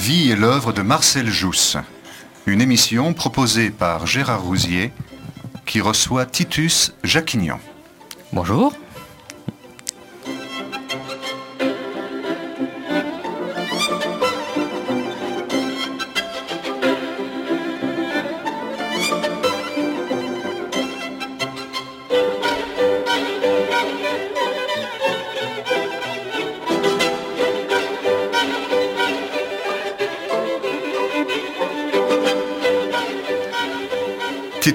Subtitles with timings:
[0.00, 1.76] Vie et l'œuvre de Marcel Jousse.
[2.46, 4.92] Une émission proposée par Gérard Rousier
[5.66, 7.58] qui reçoit Titus Jacquignon.
[8.32, 8.72] Bonjour.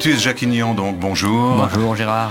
[0.06, 1.68] Titus Jacquignon, donc bonjour.
[1.74, 2.30] Bonjour Gérard.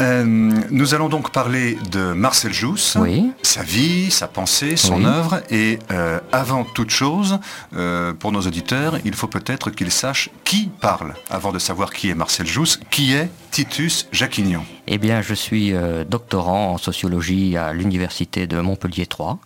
[0.00, 3.30] Euh, nous allons donc parler de Marcel Jousse, Oui.
[3.40, 5.04] sa vie, sa pensée, son Oui.
[5.06, 5.40] œuvre.
[5.48, 7.38] Et euh, avant toute chose,
[7.76, 12.10] euh, pour nos auditeurs, il faut peut-être qu'ils sachent qui parle, avant de savoir qui
[12.10, 14.64] est Marcel Jousse, qui est Titus Jacquignon.
[14.88, 15.72] Eh bien, je suis
[16.10, 19.38] doctorant en sociologie à l'université de Montpellier 3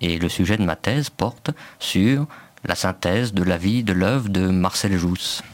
[0.00, 2.26] et le sujet de ma thèse porte sur
[2.64, 5.44] la synthèse de la vie de l'œuvre de Marcel Jousse.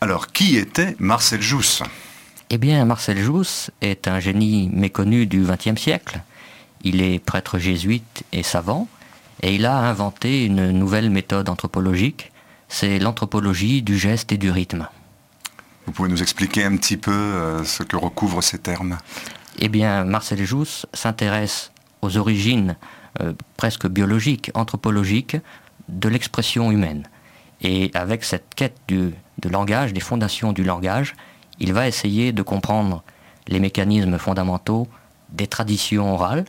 [0.00, 1.82] Alors, qui était Marcel Jousse?
[2.50, 6.20] Eh bien, Marcel Jousse est un génie méconnu du XXe siècle.
[6.84, 8.86] Il est prêtre jésuite et savant,
[9.42, 12.30] et il a inventé une nouvelle méthode anthropologique,
[12.68, 14.88] c'est l'anthropologie du geste et du rythme.
[15.86, 18.98] Vous pouvez nous expliquer un petit peu euh, ce que recouvrent ces termes?
[19.58, 22.76] Eh bien, Marcel Jousse s'intéresse aux origines
[23.20, 25.36] euh, presque biologiques, anthropologiques
[25.88, 27.08] de l'expression humaine.
[27.62, 31.14] Et avec cette quête du, de langage, des fondations du langage,
[31.60, 33.02] il va essayer de comprendre
[33.46, 34.88] les mécanismes fondamentaux
[35.30, 36.44] des traditions orales.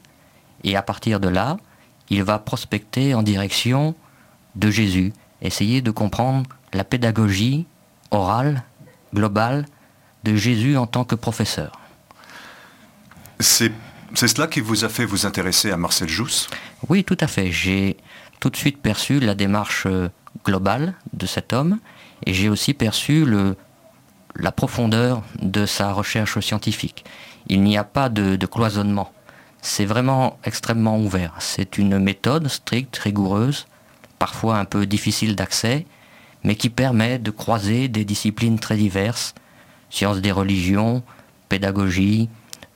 [0.64, 1.58] Et à partir de là,
[2.10, 3.96] il va prospecter en direction
[4.56, 7.66] de Jésus, essayer de comprendre la pédagogie
[8.12, 8.64] orale,
[9.14, 9.66] globale,
[10.24, 11.80] de Jésus en tant que professeur.
[13.40, 13.72] C'est
[14.14, 16.50] cela qui vous a fait vous intéresser à Marcel Jousse?
[16.90, 17.52] Oui, tout à fait.
[17.52, 17.96] J'ai
[18.40, 20.10] tout de suite perçu la démarche euh,
[20.44, 21.80] globale de cet homme
[22.26, 23.56] et j'ai aussi perçu le,
[24.36, 27.06] la profondeur de sa recherche scientifique.
[27.48, 29.12] Il n'y a pas de, cloisonnement.
[29.62, 31.34] C'est vraiment extrêmement ouvert.
[31.40, 33.68] C'est une méthode stricte, rigoureuse,
[34.18, 35.86] parfois un peu difficile d'accès,
[36.44, 39.36] mais qui permet de croiser des disciplines très diverses,
[39.90, 41.04] sciences des religions,
[41.50, 42.30] pédagogie,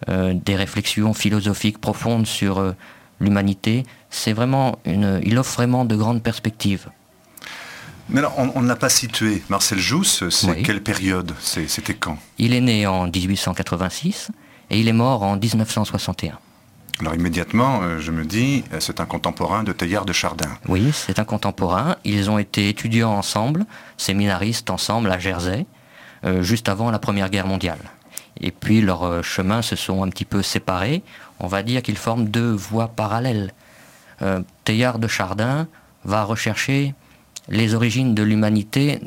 [0.09, 2.73] euh, des réflexions philosophiques profondes sur euh,
[3.21, 3.83] l'humanité.
[4.09, 6.89] C'est vraiment une, il offre vraiment de grandes perspectives.
[8.09, 9.41] Mais alors, on ne l'a pas situé.
[9.49, 10.63] Marcel Jousse, c'est Oui.
[10.63, 14.29] quelle période C'était quand Il est né en 1886
[14.69, 16.37] et il est mort en 1961.
[16.99, 20.49] Alors immédiatement, euh, je me dis, euh, c'est un contemporain de Teilhard de Chardin.
[20.67, 21.95] Oui, c'est un contemporain.
[22.03, 23.65] Ils ont été étudiants ensemble,
[23.97, 25.65] séminaristes ensemble à Jersey,
[26.23, 27.79] euh, juste avant la Première Guerre mondiale.
[28.41, 31.03] Et puis leurs euh, chemins se sont un petit peu séparés.
[31.39, 33.53] On va dire qu'ils forment deux voies parallèles.
[34.63, 35.67] Teilhard de Chardin
[36.05, 36.93] va rechercher
[37.49, 38.99] les origines de l'humanité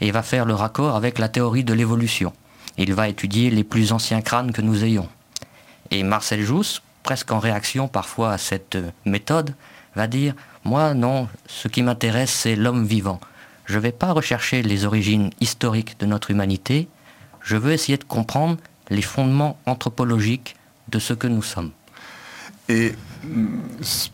[0.00, 2.32] et va faire le raccord avec la théorie de l'évolution.
[2.76, 5.08] Il va étudier les plus anciens crânes que nous ayons.
[5.90, 9.54] Et Marcel Jousse, presque en réaction parfois à cette méthode,
[9.94, 13.20] va dire Moi, non, ce qui m'intéresse, c'est l'homme vivant.
[13.64, 16.88] Je ne vais pas rechercher les origines historiques de notre humanité,
[17.40, 18.56] je veux essayer de comprendre
[18.90, 20.56] les fondements anthropologiques
[20.88, 21.70] de ce que nous sommes.
[22.68, 23.60] Et hum,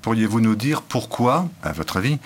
[0.02, 2.18] pourriez-vous nous dire pourquoi, à votre avis,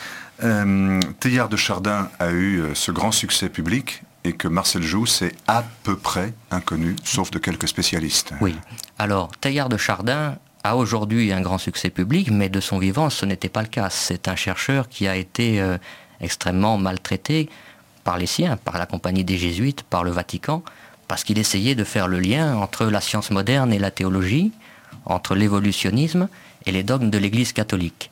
[0.42, 5.34] euh, de Chardin a eu euh, ce grand succès public et que Marcel Jousse est
[5.46, 8.56] à peu près inconnu, sauf de quelques spécialistes Oui.
[8.98, 13.26] Alors, Teilhard de Chardin a aujourd'hui un grand succès public, mais de son vivant, ce
[13.26, 13.90] n'était pas le cas.
[13.90, 15.76] C'est un chercheur qui a été euh,
[16.20, 17.50] extrêmement maltraité
[18.02, 20.62] par les siens, par la Compagnie des Jésuites, par le Vatican,
[21.06, 24.52] parce qu'il essayait de faire le lien entre la science moderne et la théologie,
[25.04, 26.28] entre l'évolutionnisme
[26.64, 28.10] et les dogmes de l'Église catholique.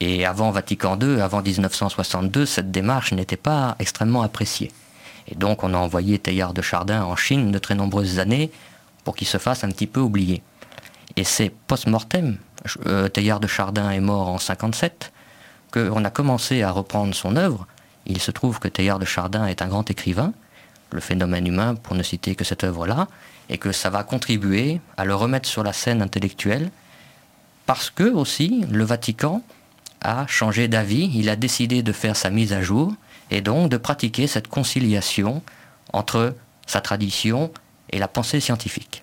[0.00, 4.70] Et avant Vatican II, avant 1962, cette démarche n'était pas extrêmement appréciée.
[5.26, 8.50] Et donc on a envoyé Teilhard de Chardin en Chine de très nombreuses années
[9.04, 10.42] pour qu'il se fasse un petit peu oublier.
[11.16, 12.38] Et c'est post-mortem,
[12.86, 15.12] euh, de Chardin est mort en 57,
[15.72, 17.66] qu'on a commencé à reprendre son œuvre.
[18.06, 20.32] Il se trouve que Teilhard de Chardin est un grand écrivain,
[20.92, 23.08] le phénomène humain pour ne citer que cette œuvre-là,
[23.50, 26.70] et que ça va contribuer à le remettre sur la scène intellectuelle,
[27.66, 29.42] parce que aussi le Vatican
[30.02, 32.94] a changé d'avis, il a décidé de faire sa mise à jour,
[33.30, 35.42] et donc de pratiquer cette conciliation
[35.92, 36.34] entre
[36.66, 37.52] sa tradition
[37.90, 39.02] et la pensée scientifique.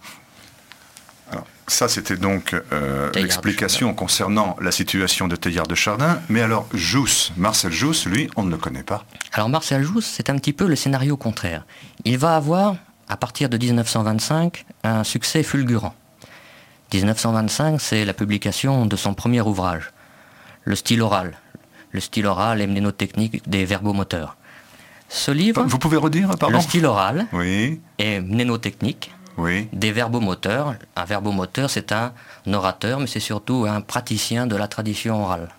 [1.31, 6.19] Alors, ça, c'était donc euh, l'explication concernant la situation de Teilhard de Chardin.
[6.29, 9.05] Mais alors, Jousse, Marcel Jousse, lui, on ne le connaît pas.
[9.33, 11.65] Alors Marcel Jousse, c'est un petit peu le scénario contraire.
[12.03, 12.75] Il va avoir,
[13.09, 15.95] à partir de 1925, un succès fulgurant.
[16.93, 19.91] 1925, c'est la publication de son premier ouvrage,
[20.65, 21.37] Le style oral,
[21.91, 24.35] le style oral et mnénotechnique des verbomoteurs.
[25.07, 25.63] Ce livre.
[25.63, 27.79] Vous pouvez redire, pardon Le style oral oui.
[27.99, 29.69] et mnénotechnique oui.
[29.71, 30.75] des verbomoteurs.
[30.95, 32.11] Un verbomoteur, c'est un
[32.51, 35.49] orateur, mais c'est surtout un praticien de la tradition orale.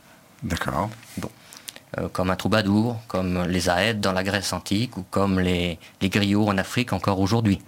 [0.43, 0.91] D'accord.
[1.19, 1.31] Bon.
[1.99, 6.09] Euh, comme un troubadour, comme les aèdes dans la Grèce antique ou comme les, les
[6.09, 7.61] griots en Afrique encore aujourd'hui.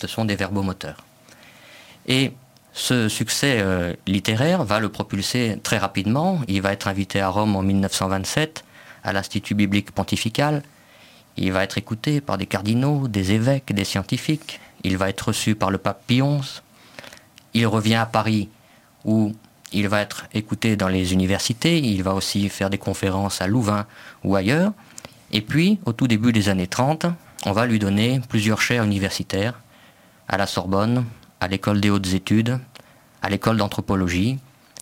[0.00, 1.04] Ce sont des verbomoteurs.
[2.06, 2.32] Et
[2.76, 6.40] ce succès euh, littéraire va le propulser très rapidement.
[6.46, 8.64] Il va être invité à Rome en 1927
[9.02, 10.62] à l'Institut biblique pontifical.
[11.38, 14.60] Il va être écouté par des cardinaux, des évêques, des scientifiques.
[14.84, 16.60] Il va être reçu par le pape Pie XI.
[17.54, 18.50] Il revient à Paris
[19.06, 19.32] où
[19.72, 21.78] il va être écouté dans les universités.
[21.78, 23.86] Il va aussi faire des conférences à Louvain
[24.22, 24.72] ou ailleurs.
[25.32, 27.06] Et puis, au tout début des années 30,
[27.46, 29.62] on va lui donner plusieurs chaires universitaires
[30.28, 31.06] à la Sorbonne,
[31.40, 32.58] à l'école des hautes études,
[33.22, 34.38] à l'école d'anthropologie.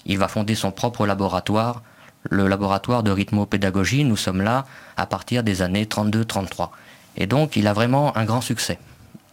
[0.07, 1.83] Il va fonder son propre laboratoire,
[2.31, 4.05] le laboratoire de rythmopédagogie.
[4.05, 4.67] Nous sommes là
[4.97, 6.71] à partir des années 32-33.
[7.17, 8.79] Et donc, il a vraiment un grand succès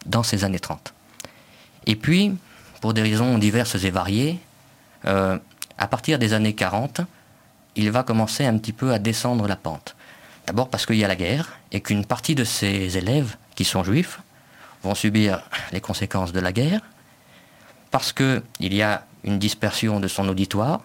[0.06, 0.94] dans ces années 30.
[1.86, 2.34] Et puis,
[2.80, 4.38] pour des raisons diverses et variées,
[5.06, 5.38] euh,
[5.78, 7.02] à partir des années 40,
[7.76, 9.96] il va commencer un petit peu à descendre la pente.
[10.46, 13.84] D'abord parce qu'il y a la guerre et qu'une partie de ses élèves, qui sont
[13.84, 14.20] juifs,
[14.82, 15.42] vont subir
[15.72, 16.80] les conséquences de la guerre,
[17.92, 20.80] parce qu'il y a une dispersion de son auditoire,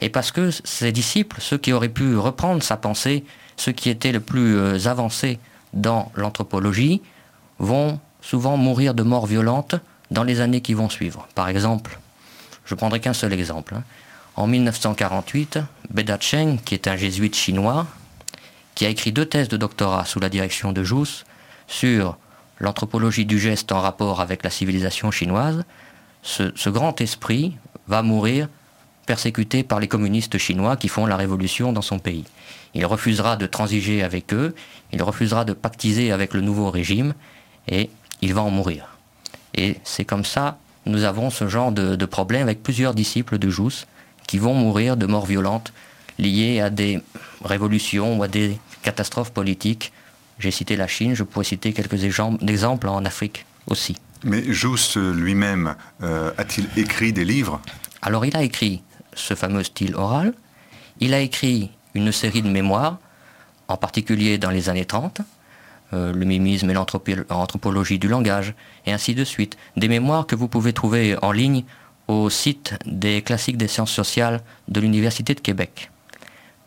[0.00, 3.24] et parce que ses disciples, ceux qui auraient pu reprendre sa pensée,
[3.56, 5.38] ceux qui étaient le plus euh, avancés
[5.72, 7.00] dans l'anthropologie,
[7.58, 9.76] vont souvent mourir de mort violente
[10.10, 11.28] dans les années qui vont suivre.
[11.34, 11.98] Par exemple,
[12.64, 13.74] je prendrai qu'un seul exemple.
[13.76, 13.84] Hein.
[14.34, 15.60] En 1948,
[15.90, 17.86] Beda Cheng, qui est un jésuite chinois,
[18.74, 21.24] qui a écrit deux thèses de doctorat sous la direction de Jousse
[21.66, 22.18] sur
[22.58, 25.64] l'anthropologie du geste en rapport avec la civilisation chinoise,
[26.26, 27.56] ce, grand esprit
[27.86, 28.48] va mourir
[29.06, 32.24] persécuté par les communistes chinois qui font la révolution dans son pays.
[32.74, 34.54] Il refusera de transiger avec eux,
[34.92, 37.14] il refusera de pactiser avec le nouveau régime,
[37.68, 37.88] et
[38.20, 38.88] il va en mourir.
[39.54, 43.48] Et c'est comme ça, nous avons ce genre de, de problème avec plusieurs disciples de
[43.48, 43.86] Jousse
[44.26, 45.72] qui vont mourir de morts violentes
[46.18, 47.00] liées à des
[47.44, 49.92] révolutions ou à des catastrophes politiques.
[50.38, 53.96] J'ai cité la Chine, je pourrais citer quelques exemples en Afrique aussi.
[54.26, 57.62] Mais Jousse lui-même euh, a-t-il écrit des livres?
[58.02, 58.82] Alors il a écrit
[59.14, 60.34] ce fameux style oral,
[60.98, 62.98] il a écrit une série de mémoires,
[63.68, 65.20] en particulier dans les années 30,
[65.92, 69.56] euh, le mimisme et l'anthropologie du langage, et ainsi de suite.
[69.76, 71.64] Des mémoires que vous pouvez trouver en ligne
[72.08, 75.92] au site des classiques des sciences sociales de l'Université de Québec.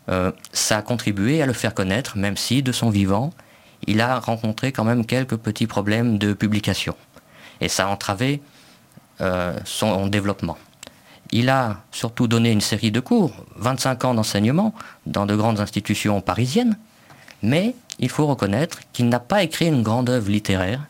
[0.08, 3.34] Euh, ça a contribué à le faire connaître, même si, de son vivant,
[3.86, 6.96] il a rencontré quand même quelques petits problèmes de publication.
[7.60, 8.40] Et ça a entravé
[9.20, 10.56] euh, son développement.
[11.32, 14.74] Il a surtout donné une série de cours, 25 ans d'enseignement
[15.06, 16.76] dans de grandes institutions parisiennes,
[17.42, 20.80] mais il faut reconnaître qu'il n'a pas écrit une grande œuvre littéraire,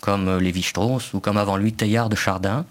[0.00, 2.64] comme Lévi-Strauss ou comme avant lui Teilhard de Chardin,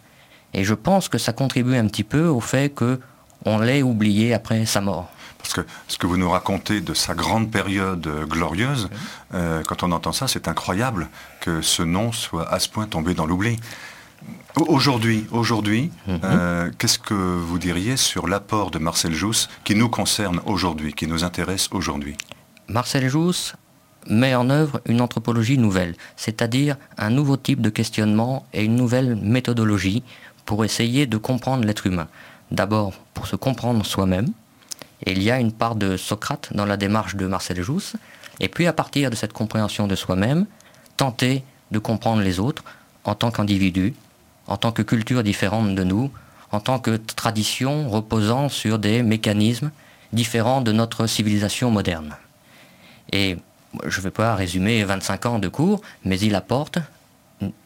[0.54, 4.66] et je pense que ça contribue un petit peu au fait qu'on l'ait oublié après
[4.66, 5.10] sa mort.
[5.44, 8.90] Parce que ce que vous nous racontez de sa grande période glorieuse,
[9.34, 11.10] euh, quand on entend ça, c'est incroyable
[11.42, 13.58] que ce nom soit à ce point tombé dans l'oubli.
[14.56, 16.20] Aujourd'hui, aujourd'hui, mm -hmm.
[16.24, 17.14] euh, qu'est-ce que
[17.48, 22.16] vous diriez sur l'apport de Marcel Jousse qui nous concerne aujourd'hui, qui nous intéresse aujourd'hui?
[22.70, 23.54] Marcel Jousse
[24.08, 29.16] met en œuvre une anthropologie nouvelle, c'est-à-dire un nouveau type de questionnement et une nouvelle
[29.36, 30.04] méthodologie
[30.46, 32.08] pour essayer de comprendre l'être humain.
[32.52, 34.30] D'abord pour se comprendre soi-même,
[35.06, 37.96] et il y a une part de Socrate dans la démarche de Marcel Jousse,
[38.40, 40.46] et puis à partir de cette compréhension de soi-même,
[40.98, 42.64] tenter de comprendre les autres
[43.04, 43.94] en tant qu'individu,
[44.48, 46.12] en tant que culture différente de nous,
[46.52, 49.72] en tant que tradition reposant sur des mécanismes
[50.14, 52.16] différents de notre civilisation moderne.
[53.12, 53.38] Et
[53.86, 56.78] je ne vais pas résumer 25 ans de cours, mais il apporte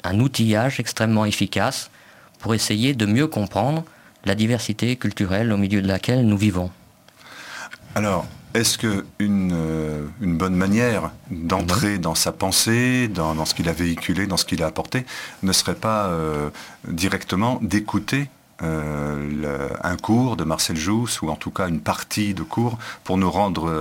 [0.04, 1.92] un outillage extrêmement efficace
[2.40, 3.84] pour essayer de mieux comprendre
[4.26, 6.72] la diversité culturelle au milieu de laquelle nous vivons.
[7.96, 12.02] Alors, est-ce qu'une euh, une bonne manière d'entrer mmh.
[12.02, 15.06] dans sa pensée, dans, dans ce qu'il a véhiculé, dans ce qu'il a apporté,
[15.44, 16.50] ne serait pas euh,
[16.88, 18.30] directement d'écouter
[18.64, 22.80] euh, le, un cours de Marcel Jousse, ou en tout cas une partie de cours,
[23.04, 23.72] pour nous rendre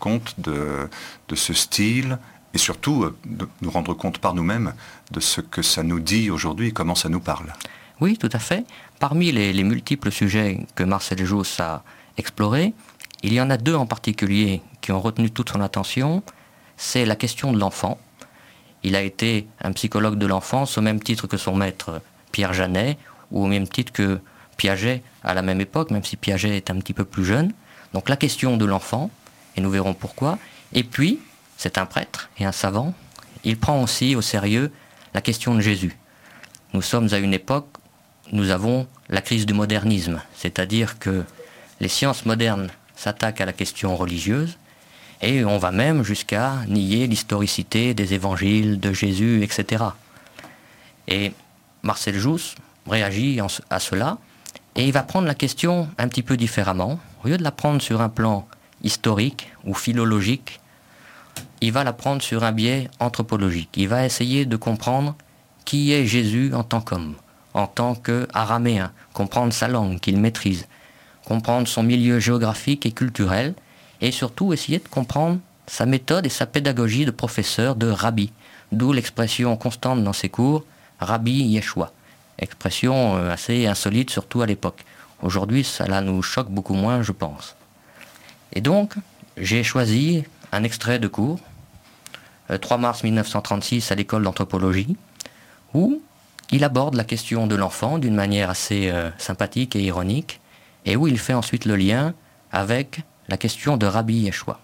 [0.00, 0.88] compte de,
[1.28, 2.18] de, ce style,
[2.52, 4.72] et surtout de nous rendre compte par nous-mêmes
[5.12, 7.52] de ce que ça nous dit aujourd'hui, comment ça nous parle?
[8.00, 8.64] Oui, tout à fait.
[8.98, 11.84] Parmi les, les multiples sujets que Marcel Jousse a
[12.18, 12.74] explorés,
[13.22, 16.22] il y en a deux en particulier qui ont retenu toute son attention.
[16.76, 17.98] C'est la question de l'enfant.
[18.82, 22.00] Il a été un psychologue de l'enfance au même titre que son maître
[22.32, 22.98] Pierre Janet,
[23.30, 24.20] ou au même titre que
[24.56, 27.52] Piaget à la même époque, même si Piaget est un petit peu plus jeune.
[27.92, 29.10] Donc la question de l'enfant
[29.56, 30.38] et nous verrons pourquoi.
[30.72, 31.18] Et puis,
[31.56, 32.94] c'est un prêtre et un savant,
[33.44, 34.72] il prend aussi au sérieux
[35.14, 35.96] la question de Jésus.
[36.74, 37.68] Nous sommes à une époque,
[38.32, 41.24] nous avons la crise du modernisme, c'est-à-dire que
[41.80, 44.58] les sciences modernes s'attaquent à la question religieuse,
[45.22, 49.84] et on va même jusqu'à nier l'historicité des évangiles, de Jésus, etc.
[51.08, 51.32] Et
[51.82, 52.54] Marcel Jousse
[52.86, 54.18] réagit à cela,
[54.74, 56.98] et il va prendre la question un petit peu différemment.
[57.24, 58.46] Au lieu de la prendre sur un plan
[58.82, 60.60] historique ou philologique,
[61.60, 63.70] il va la prendre sur un biais anthropologique.
[63.76, 65.16] Il va essayer de comprendre
[65.64, 67.14] qui est Jésus en tant qu'homme,
[67.54, 70.66] en tant qu'araméen, comprendre sa langue qu'il maîtrise,
[71.26, 73.54] comprendre son milieu géographique et culturel,
[74.00, 78.32] et surtout essayer de comprendre sa méthode et sa pédagogie de professeur, de rabbi,
[78.70, 80.64] d'où l'expression constante dans ses cours,
[81.00, 81.92] Rabbi Yeshua.
[82.38, 84.84] Expression euh, assez insolite, surtout à l'époque.
[85.20, 87.56] Aujourd'hui, cela nous choque beaucoup moins, je pense.
[88.52, 88.94] Et donc,
[89.36, 91.40] j'ai choisi un extrait de cours,
[92.60, 94.96] 3 euh, mars 1936 à l'école d'anthropologie,
[95.74, 96.00] où
[96.52, 100.40] il aborde la question de l'enfant d'une manière assez euh, sympathique et ironique,
[100.86, 102.14] et où il fait ensuite le lien
[102.52, 104.60] avec la question de Rabbi Yeshua.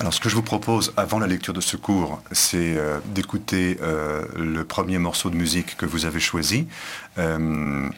[0.00, 3.78] Alors ce que je vous propose avant la lecture de ce cours, c'est euh, d'écouter
[3.82, 6.68] euh, le premier morceau de musique que vous avez choisi.
[7.18, 7.88] Euh,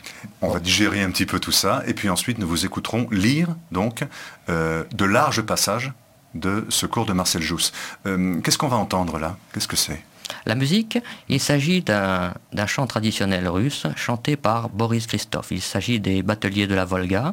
[0.41, 3.49] on va digérer un petit peu tout ça, et puis ensuite nous vous écouterons lire
[3.71, 4.05] donc
[4.49, 5.93] de larges passages
[6.35, 7.73] de ce cours de Marcel Jousse.
[8.05, 9.37] Qu'est-ce qu'on va entendre là?
[9.53, 10.03] Qu'est-ce que c'est?
[10.47, 12.33] La musique, il s'agit d'un
[12.67, 15.51] chant traditionnel russe chanté par Boris Christophe.
[15.51, 17.33] Il s'agit des bateliers de la Volga.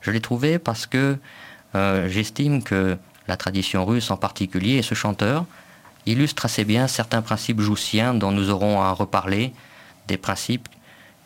[0.00, 1.18] Je l'ai trouvé parce que
[1.74, 2.96] j'estime que
[3.26, 5.46] la tradition russe en particulier, et ce chanteur
[6.06, 9.52] illustre assez bien certains principes joussiens dont nous aurons à reparler,
[10.06, 10.68] des principes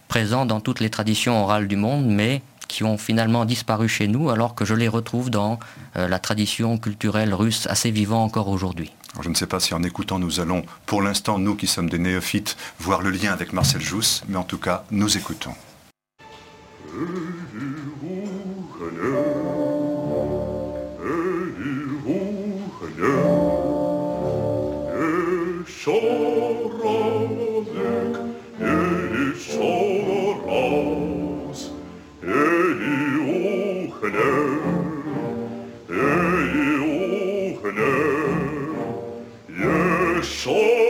[0.07, 4.31] présents dans toutes les traditions orales du monde, mais qui ont finalement disparu chez nous,
[4.31, 5.59] alors que je les retrouve dans
[5.95, 8.93] la tradition culturelle russe assez vivante encore aujourd'hui.
[9.21, 11.99] Je ne sais pas si en écoutant nous allons, pour l'instant, nous qui sommes des
[11.99, 15.55] néophytes, voir le lien avec Marcel Jousse, mais en tout cas, nous écoutons.
[40.49, 40.88] show.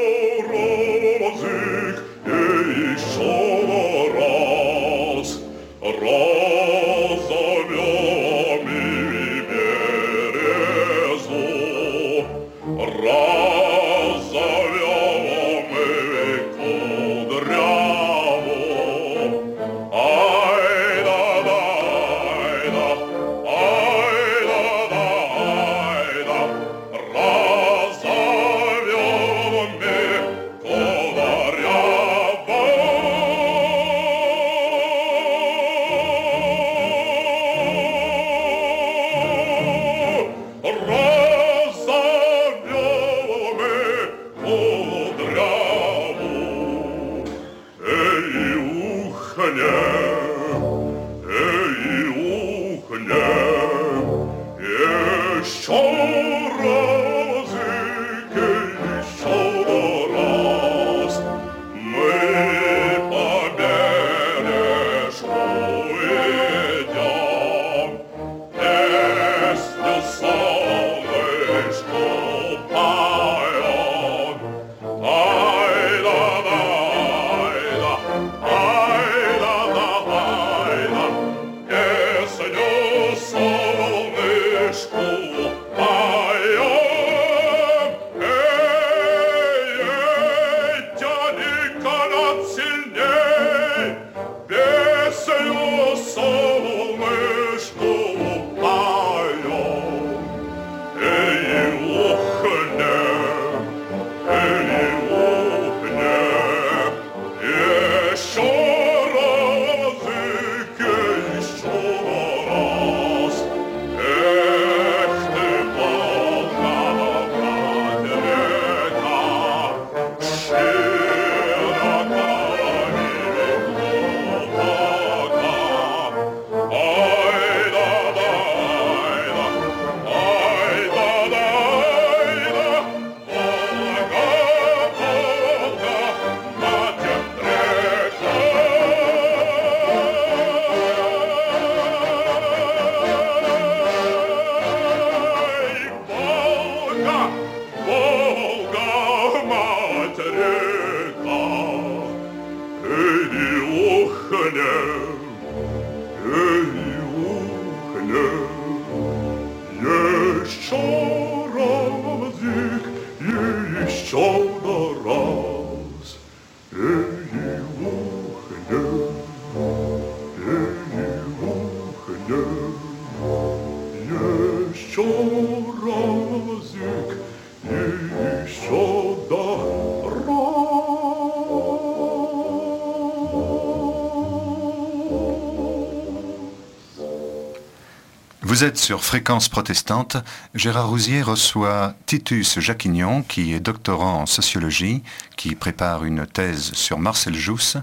[188.58, 190.16] Vous êtes sur Fréquence protestante.
[190.52, 195.04] Gérard Rousier reçoit Titus Jacquignon, qui est doctorant en sociologie,
[195.36, 197.76] qui prépare une thèse sur Marcel Jousse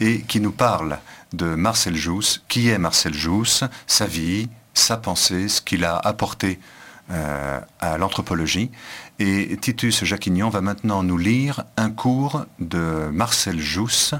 [0.00, 1.00] et qui nous parle
[1.34, 2.42] de Marcel Jousse.
[2.48, 3.64] Qui est Marcel Jousse?
[3.86, 6.58] Sa vie, sa pensée, ce qu'il a apporté
[7.10, 8.70] euh, à l'anthropologie.
[9.18, 14.14] Et Titus Jacquignon va maintenant nous lire un cours de Marcel Jousse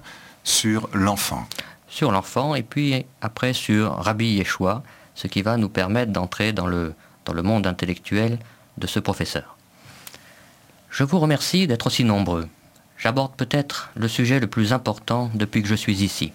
[0.44, 1.48] sur l'enfant.
[1.88, 4.82] Sur l'enfant et puis après sur Rabbi Yeshua
[5.14, 6.94] ce qui va nous permettre d'entrer dans le,
[7.42, 8.38] monde intellectuel
[8.78, 9.56] de ce professeur.
[10.90, 12.48] Je vous remercie d'être aussi nombreux.
[12.98, 16.32] J'aborde peut-être le sujet le plus important depuis que je suis ici.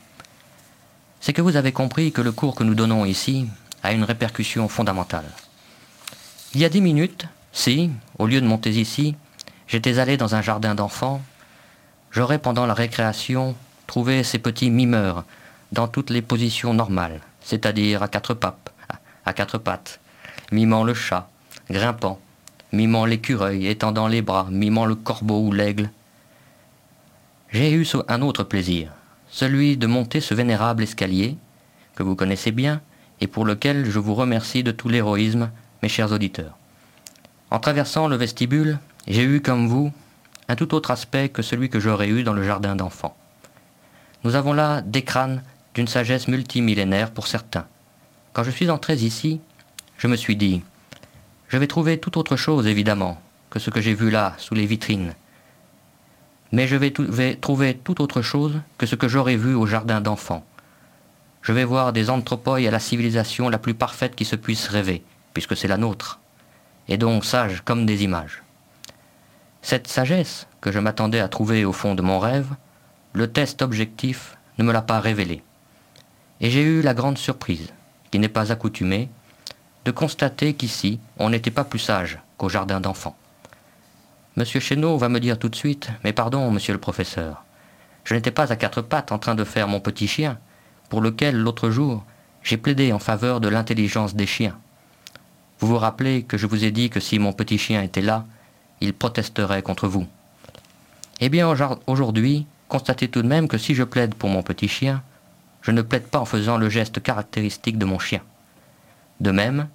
[1.20, 3.48] C'est que vous avez compris que le cours que nous donnons ici
[3.84, 5.26] a une répercussion fondamentale.
[6.54, 9.16] Il y a dix minutes, si, au lieu de monter ici,
[9.68, 11.22] j'étais allé dans un jardin d'enfants,
[12.12, 13.56] j'aurais pendant la récréation
[13.86, 15.24] trouvé ces petits mimeurs
[15.72, 18.74] dans toutes les positions normales, c'est-à-dire à quatre pattes,
[19.26, 20.02] à quatre pattes,
[20.52, 21.30] mimant le chat,
[21.70, 22.20] grimpant,
[22.74, 25.90] mimant l'écureuil, étendant les bras, mimant le corbeau ou l'aigle.
[27.50, 28.92] J'ai eu un autre plaisir,
[29.30, 31.38] celui de monter ce vénérable escalier,
[31.96, 32.82] que vous connaissez bien,
[33.22, 35.50] et pour lequel je vous remercie de tout l'héroïsme,
[35.82, 36.58] mes chers auditeurs.
[37.50, 39.94] En traversant le vestibule, j'ai eu comme vous
[40.50, 43.16] un tout autre aspect que celui que j'aurais eu dans le jardin d'enfants.
[44.26, 45.42] Nous avons là des crânes
[45.78, 47.68] d'une sagesse multimillénaire pour certains.
[48.34, 49.40] Quand je suis entré ici,
[50.00, 50.64] je me suis dit,
[51.50, 54.66] je vais trouver tout autre chose évidemment que ce que j'ai vu là, sous les
[54.66, 55.14] vitrines.
[56.52, 60.44] Mais je vais, trouver tout autre chose que ce que j'aurais vu au jardin d'enfants.
[61.44, 65.04] Je vais voir des anthropoïs à la civilisation la plus parfaite qui se puisse rêver,
[65.36, 66.20] puisque c'est la nôtre,
[66.88, 68.42] et donc sages comme des images.
[69.62, 72.50] Cette sagesse que je m'attendais à trouver au fond de mon rêve,
[73.14, 75.44] le test objectif ne me l'a pas révélée.
[76.40, 77.74] Et j'ai eu la grande surprise,
[78.12, 79.10] qui n'est pas accoutumée,
[79.86, 83.18] de constater qu'ici, on n'était pas plus sage qu'au jardin d'enfants.
[84.36, 87.44] Monsieur Chéneau va me dire tout de suite, mais pardon, monsieur le professeur,
[88.04, 90.38] je n'étais pas à quatre pattes en train de faire mon petit chien,
[90.90, 92.04] pour lequel, l'autre jour,
[92.44, 94.58] j'ai plaidé en faveur de l'intelligence des chiens.
[95.60, 98.26] Vous vous rappelez que je vous ai dit que si mon petit chien était là,
[98.80, 100.06] il protesterait contre vous.
[101.20, 101.52] Eh bien,
[101.88, 105.02] aujourd'hui, constatez tout de même que si je plaide pour mon petit chien,
[105.68, 108.22] je ne plaide pas en faisant le geste caractéristique de mon chien.
[109.20, 109.68] De même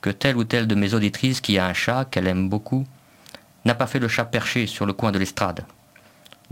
[0.00, 2.86] que telle ou telle de mes auditrices qui a un chat qu'elle aime beaucoup
[3.64, 5.64] n'a pas fait le chat perché sur le coin de l'estrade.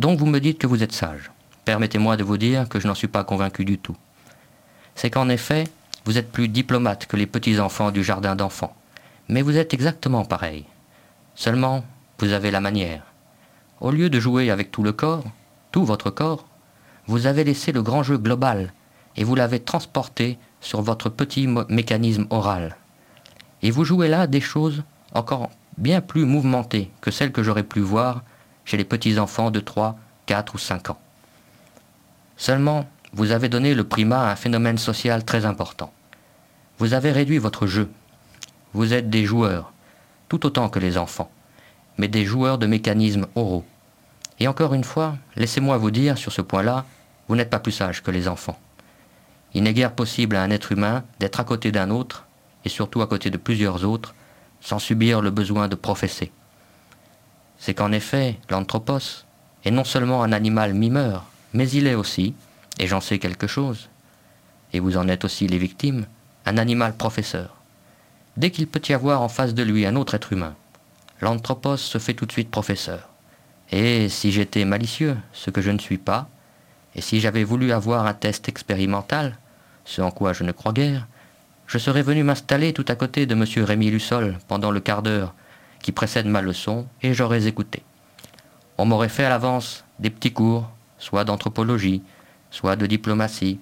[0.01, 1.31] Donc vous me dites que vous êtes sage.
[1.65, 3.97] Permettez-moi de vous dire que je n'en suis pas convaincu du tout.
[4.97, 5.63] C'est qu'en effet,
[6.05, 8.75] vous êtes plus diplomate que les petits-enfants du jardin d'enfants.
[9.29, 10.65] Mais vous êtes exactement pareil.
[11.37, 11.85] Seulement,
[12.19, 13.05] vous avez la manière.
[13.81, 15.23] Au lieu de jouer avec tout le corps,
[15.71, 16.46] tout votre corps,
[17.07, 18.73] vous avez laissé le grand jeu global
[19.17, 22.77] et vous l'avez transporté sur votre petit mécanisme oral.
[23.63, 27.81] Et vous jouez là des choses encore bien plus mouvementées que celles que j'aurais pu
[27.81, 28.23] voir
[28.65, 30.99] chez les petits-enfants de 3, 4 ou 5 ans.
[32.37, 35.93] Seulement, vous avez donné le primat à un phénomène social très important.
[36.79, 37.89] Vous avez réduit votre jeu.
[38.75, 39.73] Vous êtes des joueurs,
[40.29, 41.31] tout autant que les enfants,
[41.97, 43.65] mais des joueurs de mécanismes oraux.
[44.39, 46.85] Et encore une fois, laissez-moi vous dire sur ce point-là
[47.29, 48.59] vous n'êtes pas plus sage que les enfants.
[49.55, 52.27] Il n'est guère possible à un être humain d'être à côté d'un autre,
[52.65, 54.15] et surtout à côté de plusieurs autres,
[54.61, 56.33] sans subir le besoin de professer.
[57.59, 59.25] C'est qu'en effet, l'anthropos
[59.65, 62.35] est non seulement un animal mimeur, mais il est aussi,
[62.79, 63.89] et j'en sais quelque chose,
[64.73, 66.07] et vous en êtes aussi les victimes,
[66.45, 67.57] un animal professeur.
[68.37, 70.55] Dès qu'il peut y avoir en face de lui un autre être humain,
[71.21, 73.09] l'anthropos se fait tout de suite professeur.
[73.73, 76.29] Et si j'étais malicieux, ce que je ne suis pas,
[76.97, 79.37] et si j'avais voulu avoir un test expérimental,
[79.85, 81.07] ce en quoi je ne crois guère,
[81.67, 83.45] je serais venu m'installer tout à côté de M.
[83.65, 85.35] Rémy Lussol pendant le quart d'heure
[85.83, 87.83] qui précède ma leçon et j'aurais écouté.
[88.79, 92.03] On m'aurait fait à l'avance des petits cours, soit d'anthropologie,
[92.51, 93.61] soit de diplomatie,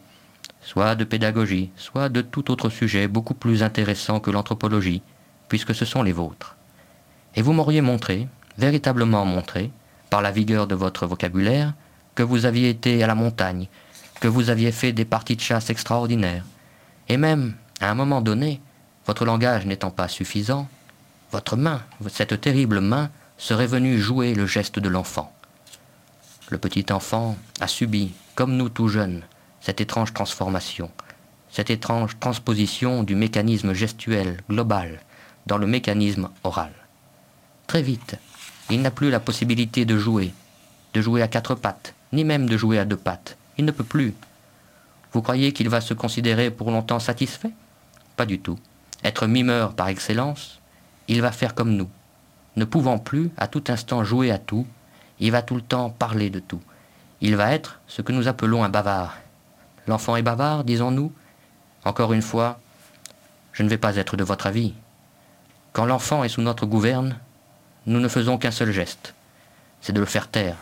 [0.61, 5.03] soit de pédagogie, soit de tout autre sujet beaucoup plus intéressant que l'anthropologie,
[5.49, 6.57] puisque ce sont les vôtres.
[7.35, 9.73] Et vous m'auriez montré, véritablement montré,
[10.09, 11.75] par la vigueur de votre vocabulaire,
[12.15, 13.69] que vous aviez été à la montagne,
[14.21, 16.45] que vous aviez fait des parties de chasse extraordinaires,
[17.09, 18.61] et même, à un moment donné,
[19.07, 20.69] votre langage n'étant pas suffisant,
[21.33, 25.35] votre main, cette terrible main, serait venue jouer le geste de l'enfant.
[26.51, 29.23] Le petit enfant a subi, comme nous tout jeunes,
[29.61, 30.91] cette étrange transformation,
[31.51, 35.01] cette étrange transposition du mécanisme gestuel global
[35.47, 36.73] dans le mécanisme oral.
[37.67, 38.17] Très vite,
[38.71, 40.33] il n'a plus la possibilité de jouer,
[40.95, 43.37] de jouer à quatre pattes, ni même de jouer à deux pattes.
[43.59, 44.15] Il ne peut plus.
[45.13, 47.53] Vous croyez qu'il va se considérer pour longtemps satisfait?
[48.17, 48.59] Pas du tout.
[49.03, 50.61] être mimeur par excellence,
[51.09, 51.89] il va faire comme nous.
[52.57, 54.67] Ne pouvant plus à tout instant jouer à tout,
[55.21, 56.61] il va tout le temps parler de tout.
[57.21, 59.17] Il va être ce que nous appelons un bavard.
[59.87, 61.13] L'enfant est bavard, disons-nous
[61.85, 62.59] Encore une fois,
[63.53, 64.75] je ne vais pas être de votre avis.
[65.73, 67.17] Quand l'enfant est sous notre gouverne,
[67.87, 69.15] nous ne faisons qu'un seul geste,
[69.81, 70.57] c'est de le faire taire.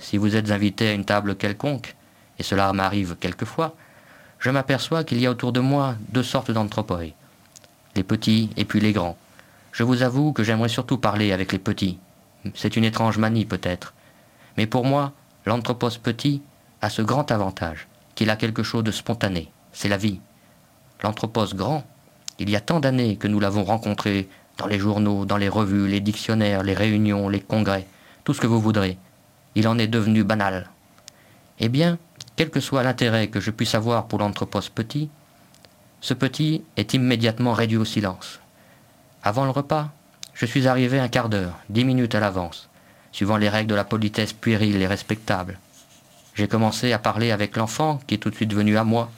[0.00, 1.94] Si vous êtes invité à une table quelconque,
[2.38, 3.76] et cela m'arrive quelquefois,
[4.38, 7.12] je m'aperçois qu'il y a autour de moi deux sortes d'anthropoi.
[7.94, 9.18] Les petits et puis les grands.
[9.72, 11.98] Je vous avoue que j'aimerais surtout parler avec les petits.
[12.54, 13.92] C'est une étrange manie peut-être.
[14.56, 15.12] Mais pour moi,
[15.44, 16.40] l'anthropos petit
[16.80, 19.52] a ce grand avantage, qu'il a quelque chose de spontané.
[19.72, 20.20] C'est la vie.
[21.02, 21.84] L'anthropos grand,
[22.38, 25.88] il y a tant d'années que nous l'avons rencontré dans les journaux, dans les revues,
[25.88, 27.86] les dictionnaires, les réunions, les congrès,
[28.24, 28.96] tout ce que vous voudrez.
[29.54, 30.70] Il en est devenu banal.
[31.58, 31.98] Eh bien,
[32.36, 35.10] quel que soit l'intérêt que je puisse avoir pour l'anthropos petit,
[36.00, 38.40] ce petit est immédiatement réduit au silence.
[39.22, 39.90] Avant le repas,
[40.32, 42.70] je suis arrivé un quart d'heure, dix minutes à l'avance,
[43.12, 45.58] suivant les règles de la politesse puérile et respectable.
[46.34, 49.10] J'ai commencé à parler avec l'enfant qui est tout de suite venu à moi,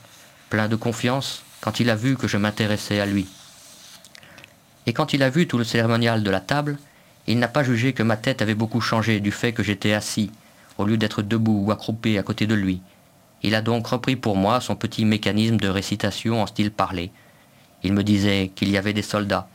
[0.50, 3.28] plein de confiance, quand il a vu que je m'intéressais à lui.
[4.86, 6.78] Et quand il a vu tout le cérémonial de la table,
[7.26, 10.32] il n'a pas jugé que ma tête avait beaucoup changé du fait que j'étais assis,
[10.78, 12.80] au lieu d'être debout ou accroupi à côté de lui.
[13.42, 17.10] Il a donc repris pour moi son petit mécanisme de récitation en style parlé.
[17.82, 19.48] Il me disait qu'il y avait des soldats,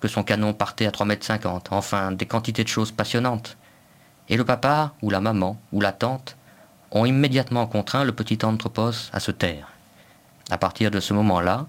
[0.00, 3.56] que son canon partait à 3 mètres 50, enfin des quantités de choses passionnantes.
[4.28, 6.36] Et le papa, ou la maman, ou la tante,
[6.90, 9.72] ont immédiatement contraint le petit anthropos à se taire.
[10.50, 11.66] À partir de ce moment-là,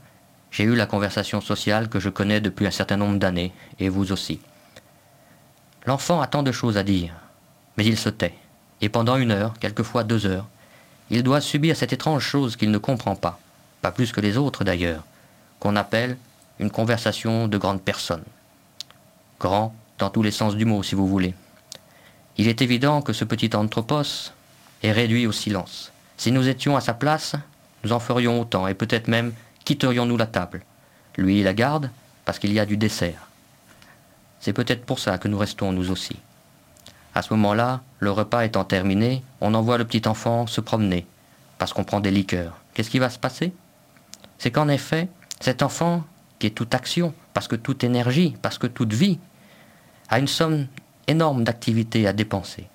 [0.49, 4.11] j'ai eu la conversation sociale que je connais depuis un certain nombre d'années, et vous
[4.11, 4.39] aussi.
[5.85, 7.13] L'enfant a tant de choses à dire,
[7.75, 8.35] mais il se tait,
[8.81, 10.47] et pendant une heure, quelquefois deux heures,
[11.09, 13.39] il doit subir cette étrange chose qu'il ne comprend pas,
[13.81, 15.03] pas plus que les autres d'ailleurs,
[15.59, 16.17] qu'on appelle
[16.59, 18.23] une conversation de grande personne.
[19.39, 21.33] Grand dans tous les sens du mot, si vous voulez.
[22.37, 24.31] Il est évident que ce petit anthropos
[24.83, 25.91] est réduit au silence.
[26.17, 27.35] Si nous étions à sa place,
[27.83, 29.33] nous en ferions autant, et peut-être même
[29.65, 30.61] quitterions-nous la table.
[31.17, 31.89] Lui, il la garde,
[32.23, 33.30] parce qu'il y a du dessert.
[34.41, 36.17] C'est peut-être pour ça que nous restons nous aussi.
[37.13, 41.05] À ce moment-là, le repas étant terminé, on envoie le petit enfant se promener,
[41.59, 42.57] parce qu'on prend des liqueurs.
[42.73, 43.53] Qu'est-ce qui va se passer?
[44.39, 45.07] C'est qu'en effet,
[45.39, 46.03] cet enfant
[46.39, 49.19] qui est toute action, parce que toute énergie, parce que toute vie,
[50.09, 50.65] a une somme
[51.07, 52.67] énorme d'activités à dépenser.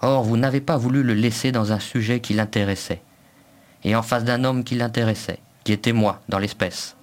[0.00, 3.02] Or, vous n'avez pas voulu le laisser dans un sujet qui l'intéressait,
[3.84, 6.96] et en face d'un homme qui l'intéressait, qui était moi, dans l'espèce.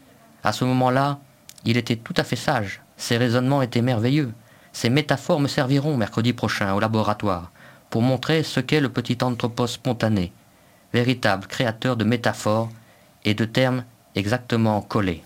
[0.43, 1.19] À ce moment-là,
[1.63, 4.31] il était tout à fait sage, ses raisonnements étaient merveilleux,
[4.73, 7.51] ses métaphores me serviront mercredi prochain au laboratoire,
[7.89, 10.31] pour montrer ce qu'est le petit anthropos spontané,
[10.93, 12.69] véritable créateur de métaphores
[13.25, 13.83] et de termes
[14.13, 15.23] exactement collés.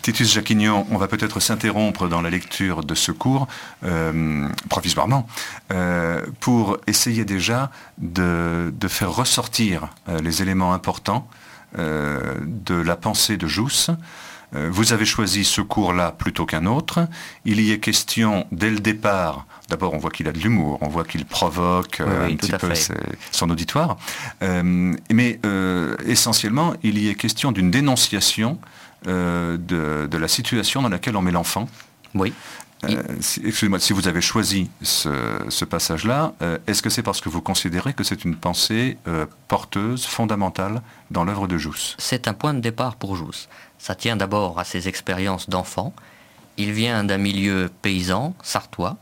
[0.00, 3.48] Titus Jacquignon, on va peut-être s'interrompre dans la lecture de ce cours,
[3.84, 5.26] euh, provisoirement,
[5.70, 11.28] euh, pour essayer déjà de, faire ressortir euh, les éléments importants
[11.76, 13.90] de la pensée de Jousse.
[14.52, 17.06] Vous avez choisi ce cours-là plutôt qu'un autre.
[17.44, 20.88] Il y est question, dès le départ, d'abord on voit qu'il a de l'humour, on
[20.88, 22.72] voit qu'il provoque un petit peu
[23.30, 23.98] son auditoire,
[24.40, 25.40] mais
[26.06, 28.58] essentiellement, il y est question d'une dénonciation
[29.06, 31.68] euh, de, la situation dans laquelle on met l'enfant.
[32.14, 32.32] Oui.
[32.84, 33.02] Euh,
[33.44, 37.92] excusez-moi, si vous avez choisi ce, passage-là, euh, est-ce que c'est parce que vous considérez
[37.92, 38.98] que c'est une pensée
[39.48, 41.96] porteuse, fondamentale dans l'œuvre de Jousse?
[41.98, 43.48] C'est un point de départ pour Jousse.
[43.78, 45.92] Ça tient d'abord à ses expériences d'enfant.
[46.56, 48.96] Il vient d'un milieu paysan, sartois.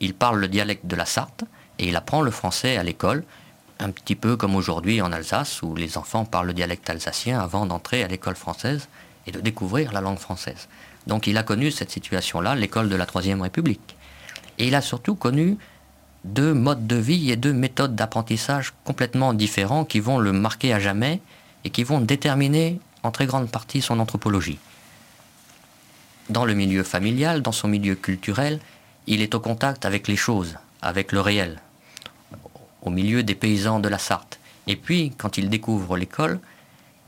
[0.00, 1.44] il parle le dialecte de la Sarthe
[1.78, 3.24] et il apprend le français à l'école
[3.80, 7.66] un petit peu comme aujourd'hui en Alsace, où les enfants parlent le dialecte alsacien avant
[7.66, 8.88] d'entrer à l'école française
[9.26, 10.68] et de découvrir la langue française.
[11.08, 13.96] Donc il a connu cette situation-là, l'école de la Troisième République.
[14.58, 15.56] Et il a surtout connu
[16.24, 20.78] deux modes de vie et deux méthodes d'apprentissage complètement différents qui vont le marquer à
[20.78, 21.20] jamais
[21.64, 24.58] et qui vont déterminer en très grande partie son anthropologie.
[26.28, 28.60] Dans le milieu familial, dans son milieu culturel,
[29.06, 31.62] il est au contact avec les choses, avec le réel,
[32.82, 34.38] au milieu des paysans de la Sarthe.
[34.66, 36.38] Et puis, quand il découvre l'école,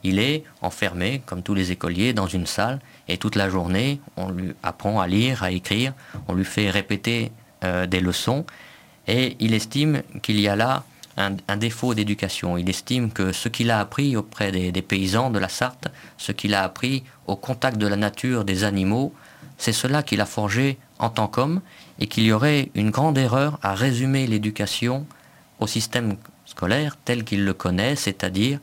[0.02, 4.30] il est enfermé, comme tous les écoliers, dans une salle, et toute la journée, on
[4.30, 5.92] lui apprend à lire, à écrire,
[6.28, 7.32] on lui fait répéter
[7.64, 8.44] euh, des leçons,
[9.06, 10.84] et il estime qu'il y a là
[11.16, 12.56] un, défaut d'éducation.
[12.56, 16.32] Il estime que ce qu'il a appris auprès des, des paysans de la Sarthe, ce
[16.32, 19.12] qu'il a appris au contact de la nature, des animaux,
[19.58, 21.60] c'est cela qu'il a forgé en tant qu'homme,
[21.98, 25.06] et qu'il y aurait une grande erreur à résumer l'éducation
[25.58, 28.58] au système scolaire tel qu'il le connaît, c'est-à-dire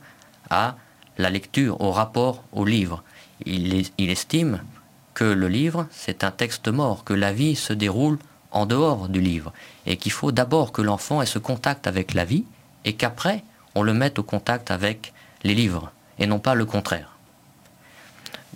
[0.50, 0.76] à
[1.18, 3.02] la lecture, au rapport au livre.
[3.44, 4.60] il, estime
[5.14, 8.18] que le livre, c'est un texte mort, que la vie se déroule
[8.52, 9.52] en dehors du livre,
[9.84, 12.44] et qu'il faut d'abord que l'enfant ait ce contact avec la vie,
[12.84, 13.42] et qu'après,
[13.74, 17.16] on le mette au contact avec les livres, et non pas le contraire.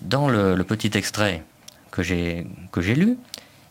[0.00, 1.42] Dans le, petit extrait
[1.90, 2.46] que j'ai
[2.94, 3.18] lu,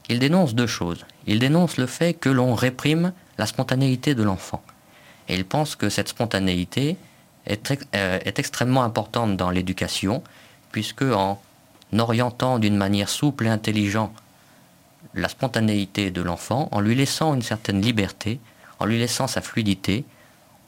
[0.10, 1.06] il dénonce deux choses.
[1.28, 4.62] Il dénonce le fait que l'on réprime la spontanéité de l'enfant.
[5.30, 6.98] Et il pense que cette spontanéité
[7.46, 10.24] est, euh, est extrêmement importante dans l'éducation,
[10.72, 11.40] puisque en
[11.98, 14.14] orientant d'une manière souple et intelligente
[15.14, 18.40] la spontanéité de l'enfant, en lui laissant une certaine liberté,
[18.80, 20.06] en lui laissant sa fluidité,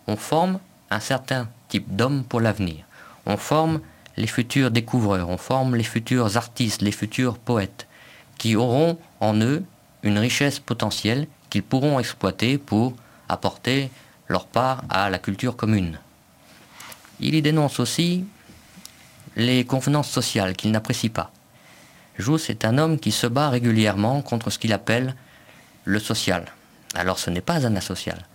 [0.07, 0.59] on forme
[0.89, 2.83] un certain type d'homme pour l'avenir.
[3.25, 3.79] On forme
[4.17, 7.87] les futurs découvreurs, on forme les futurs artistes, les futurs poètes,
[8.37, 9.63] qui auront en eux
[10.03, 12.93] une richesse potentielle qu'ils pourront exploiter pour
[13.29, 13.89] apporter
[14.27, 15.99] leur part à la culture commune.
[17.25, 18.25] Il y dénonce aussi
[19.37, 21.31] les convenances sociales qu'il n'apprécie pas.
[22.17, 25.15] Jousse est un homme qui se bat régulièrement contre ce qu'il appelle
[25.85, 26.51] le social.
[26.93, 28.27] Alors ce n'est pas un asocial,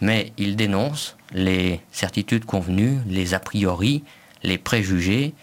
[0.00, 4.02] mais il dénonce les certitudes convenues, les a priori,
[4.42, 5.34] les préjugés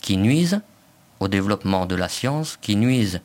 [0.00, 0.62] qui nuisent
[1.20, 3.20] au développement de la science, qui nuisent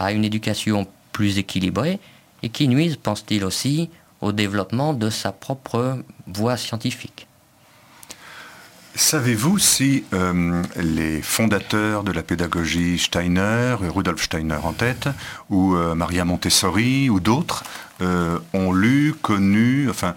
[0.00, 2.00] à une éducation plus équilibrée
[2.42, 3.88] et qui nuisent, pense-t-il aussi,
[4.20, 7.28] au développement de sa propre voie scientifique.
[8.96, 15.08] Savez-vous si euh, les fondateurs de la pédagogie Steiner, Rudolf Steiner en tête,
[15.50, 17.64] ou euh, Maria Montessori, ou d'autres,
[18.02, 20.14] euh, ont lu, connu, enfin,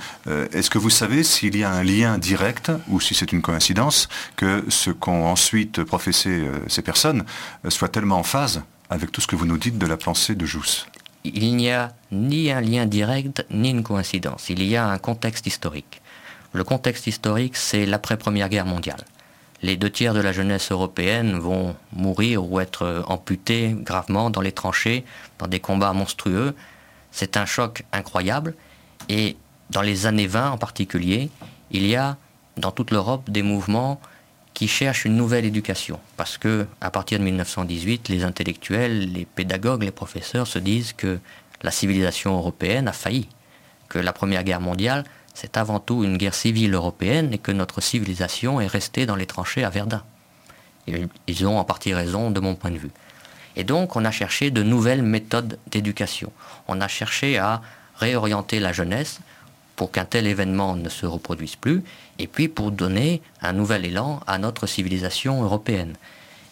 [0.54, 4.10] est-ce que vous savez s'il y a un lien direct, ou si c'est une coïncidence,
[4.36, 7.24] que ce qu'ont ensuite professé ces personnes
[7.70, 8.62] soit tellement en phase
[8.92, 10.86] avec tout ce que vous nous dites de la pensée de Jousse
[11.24, 14.50] Il n'y a ni un lien direct, ni une coïncidence.
[14.50, 16.02] Il y a un contexte historique.
[16.54, 19.04] Le contexte historique, c'est l'après-première guerre mondiale.
[19.62, 24.52] Les deux tiers de la jeunesse européenne vont mourir ou être amputés gravement dans les
[24.52, 25.04] tranchées,
[25.40, 26.56] dans des combats monstrueux.
[27.12, 28.54] C'est un choc incroyable.
[29.10, 29.36] Et
[29.72, 31.30] dans les années 20 en particulier,
[31.72, 32.18] il y a
[32.56, 34.00] dans toute l'Europe des mouvements
[34.54, 36.00] qui cherchent une nouvelle éducation.
[36.18, 41.20] Parce que, à partir de 1918, les intellectuels, les pédagogues, les professeurs se disent que
[41.62, 43.28] la civilisation européenne a failli,
[43.90, 45.04] que la Première Guerre mondiale
[45.40, 49.28] c'est avant tout une guerre civile européenne et que notre civilisation est restée dans les
[49.28, 50.02] tranchées à Verdun.
[51.28, 52.90] Ils ont en partie raison de mon point de vue.
[53.56, 56.32] Et donc on a cherché de nouvelles méthodes d'éducation.
[56.68, 57.62] On a cherché à
[57.98, 59.20] réorienter la jeunesse
[59.76, 61.84] pour qu'un tel événement ne se reproduise plus,
[62.18, 65.94] et puis pour donner un nouvel élan à notre civilisation européenne.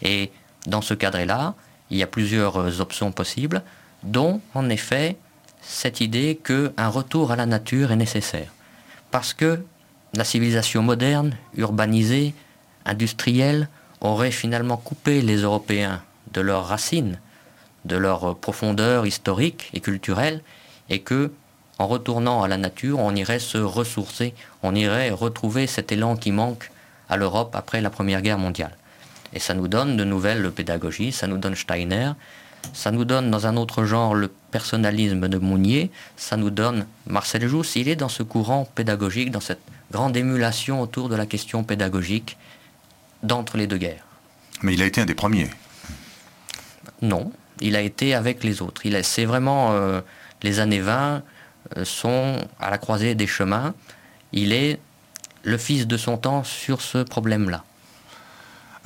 [0.00, 0.30] Et
[0.68, 1.54] dans ce cadre-là,
[1.90, 3.64] il y a plusieurs options possibles,
[4.04, 5.16] dont en effet
[5.60, 8.52] cette idée qu'un retour à la nature est nécessaire
[9.10, 9.62] parce que
[10.14, 12.34] la civilisation moderne, urbanisée,
[12.84, 13.68] industrielle,
[14.00, 17.18] aurait finalement coupé les Européens de leurs racines,
[17.84, 20.42] de leur profondeur historique et culturelle,
[20.88, 21.32] et que,
[21.78, 26.32] en retournant à la nature, on irait se ressourcer, on irait retrouver cet élan qui
[26.32, 26.70] manque
[27.08, 28.76] à l'Europe après la Première Guerre mondiale.
[29.32, 32.12] Et ça nous donne de nouvelles pédagogies, ça nous donne Steiner,
[32.72, 37.46] ça nous donne dans un autre genre le personnalisme de Mounier, ça nous donne Marcel
[37.46, 39.60] Jousse, il est dans ce courant pédagogique, dans cette
[39.92, 42.36] grande émulation autour de la question pédagogique
[43.22, 44.06] d'entre les deux guerres.
[44.62, 45.50] Mais il a été un des premiers.
[47.02, 48.82] Non, il a été avec les autres.
[49.02, 50.00] C'est vraiment euh,
[50.42, 51.22] les années 20
[51.76, 53.74] euh, sont à la croisée des chemins.
[54.32, 54.78] Il est
[55.42, 57.64] le fils de son temps sur ce problème-là.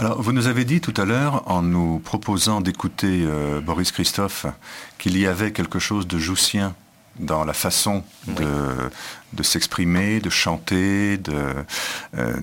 [0.01, 4.47] Alors, vous nous avez dit tout à l'heure, en nous proposant d'écouter euh, Boris Christophe,
[4.97, 6.75] qu'il y avait quelque chose de joussien
[7.19, 11.55] dans la façon de, s'exprimer, de chanter, de,
[12.17, 12.35] euh,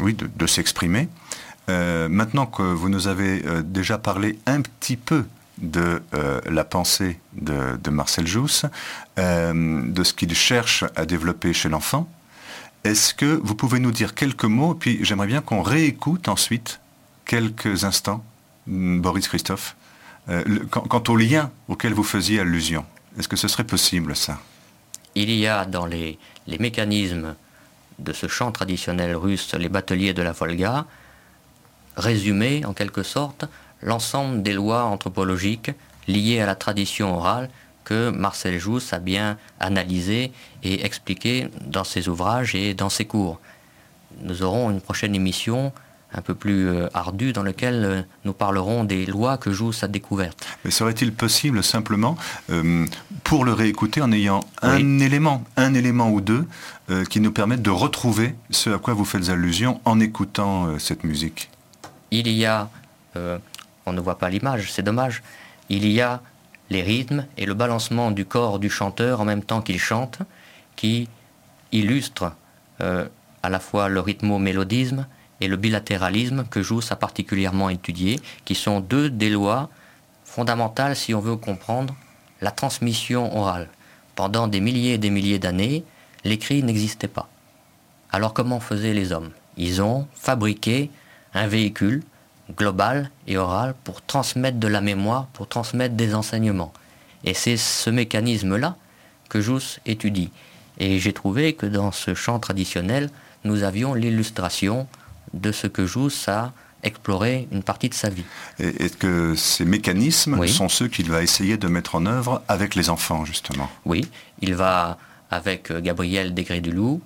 [0.00, 1.08] oui, de, s'exprimer.
[1.68, 5.24] Euh, maintenant que vous nous avez déjà parlé un petit peu
[5.58, 6.00] de
[6.48, 8.66] la pensée de, Marcel Jousse,
[9.16, 12.08] de ce qu'il cherche à développer chez l'enfant,
[12.84, 16.78] est-ce que vous pouvez nous dire quelques mots, puis j'aimerais bien qu'on réécoute ensuite
[17.24, 18.24] quelques instants,
[18.66, 19.76] mm, Boris Christophe,
[20.28, 22.84] euh, quant, au lien auquel vous faisiez allusion.
[23.18, 24.38] Est-ce que ce serait possible, ça?
[25.14, 27.34] Il y a dans les, les mécanismes
[27.98, 30.86] de ce chant traditionnel russe, les bateliers de la Volga,
[31.96, 33.44] résumé en quelque sorte
[33.82, 35.70] l'ensemble des lois anthropologiques
[36.06, 37.50] liées à la tradition orale
[37.84, 43.40] que Marcel Jousse a bien analysé et expliqué dans ses ouvrages et dans ses cours.
[44.22, 45.72] Nous aurons une prochaine émission
[46.12, 49.88] un peu plus euh, ardu dans lequel euh, nous parlerons des lois que joue sa
[49.88, 50.46] découverte.
[50.64, 52.16] Mais serait-il possible simplement,
[52.50, 52.86] euh,
[53.24, 56.46] pour le réécouter, en ayant un élément, un élément ou deux,
[57.08, 61.48] qui nous permettent de retrouver ce à quoi vous faites allusion en écoutant cette musique?
[62.10, 62.68] Il y a
[63.86, 65.22] on ne voit pas l'image, c'est dommage.
[65.68, 66.20] Il y a
[66.68, 70.18] les rythmes et le balancement du corps du chanteur en même temps qu'il chante,
[70.74, 71.08] qui
[71.70, 72.32] illustrent
[72.80, 75.06] à la fois le rythmo-mélodisme
[75.40, 79.70] et le bilatéralisme que Jousse a particulièrement étudié, qui sont deux des lois
[80.24, 81.94] fondamentales si on veut comprendre
[82.40, 83.68] la transmission orale.
[84.14, 85.84] Pendant des milliers et des milliers d'années,
[86.24, 87.28] l'écrit n'existait pas.
[88.12, 89.30] Alors comment faisaient les hommes?
[89.56, 90.90] Ils ont fabriqué
[91.34, 92.02] un véhicule
[92.56, 96.72] global et oral pour transmettre de la mémoire, pour transmettre des enseignements.
[97.24, 98.76] Et c'est ce mécanisme-là
[99.28, 100.30] que Jousse étudie.
[100.78, 103.10] Et j'ai trouvé que dans ce chant traditionnel,
[103.44, 104.86] nous avions l'illustration
[105.34, 108.24] de ce que Jousse a exploré une partie de sa vie.
[108.58, 112.88] Et, que ces mécanismes sont ceux qu'il va essayer de mettre en œuvre avec les
[112.88, 113.68] enfants, justement?
[113.84, 114.08] Oui,
[114.40, 114.98] il va,
[115.30, 117.02] avec Gabriel Degré-du-Loup,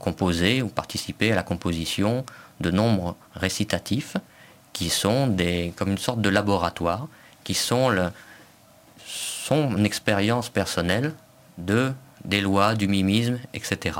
[0.00, 2.24] composer ou participer à la composition
[2.60, 4.16] de nombres récitatifs
[4.72, 7.06] qui sont des, comme une sorte de laboratoire,
[7.44, 8.10] qui sont le,
[9.06, 11.14] son expérience personnelle
[11.58, 11.92] de,
[12.24, 13.98] des lois, du mimisme, etc.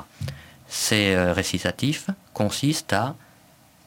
[0.69, 3.15] Ces euh, récitatifs consistent à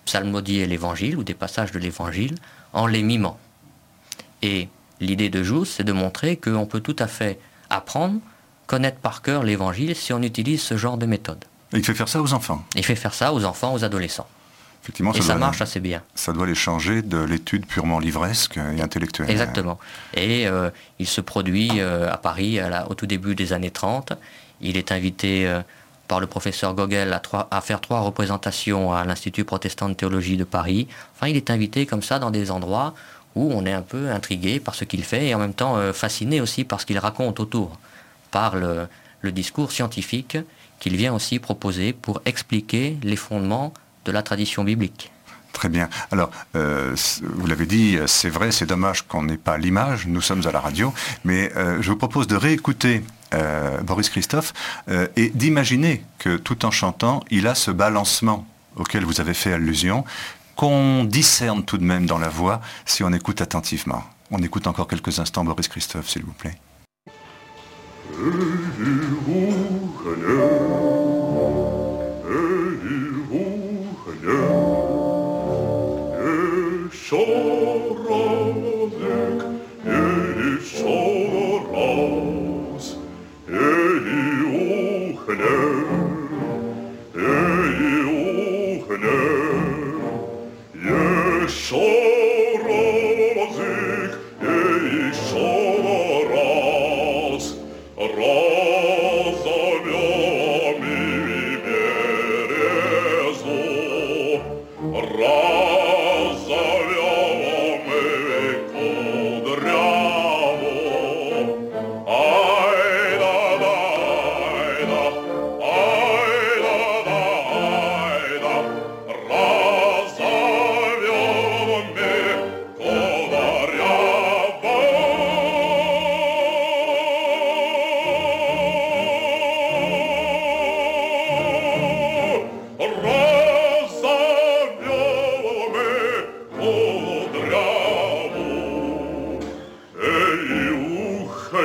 [0.07, 2.35] psalmodier l'évangile ou des passages de l'évangile
[2.73, 3.37] en les mimant.
[4.41, 4.69] Et
[5.01, 7.39] l'idée de Jousse, c'est de montrer qu'on peut tout à fait
[7.69, 8.19] apprendre,
[8.67, 11.43] connaître par cœur l'évangile si on utilise ce genre de méthode.
[11.73, 14.27] il fait faire ça aux enfants Il fait faire ça aux enfants, aux adolescents.
[14.83, 16.01] Effectivement, et ça, marche assez bien.
[16.15, 19.29] Ça doit les changer de l'étude purement livresque et intellectuelle.
[19.29, 19.77] Exactement.
[20.13, 24.13] Et euh, il se produit euh, à Paris au tout début des années 30.
[24.61, 25.61] Il est invité euh,
[26.07, 27.19] par le professeur Gogel
[27.51, 30.87] à, faire trois représentations à l'Institut protestant de théologie de Paris.
[31.15, 32.93] Enfin, il est invité comme ça dans des endroits
[33.35, 36.41] où on est un peu intrigué par ce qu'il fait et en même temps fasciné
[36.41, 37.77] aussi par ce qu'il raconte autour,
[38.31, 40.37] par le discours scientifique
[40.79, 43.73] qu'il vient aussi proposer pour expliquer les fondements
[44.05, 45.11] de la tradition biblique.
[45.53, 45.89] Très bien.
[46.11, 50.45] Alors, euh, vous l'avez dit, c'est vrai, c'est dommage qu'on n'ait pas l'image, nous sommes
[50.45, 50.93] à la radio,
[51.25, 54.53] mais euh, je vous propose de réécouter euh, Boris Christophe
[55.15, 58.45] et d'imaginer que tout en chantant, il a ce balancement
[58.77, 60.05] auquel vous avez fait allusion,
[60.55, 64.03] qu'on discerne tout de même dans la voix si on écoute attentivement.
[64.31, 66.57] On écoute encore quelques instants Boris Christophe, s'il vous plaît.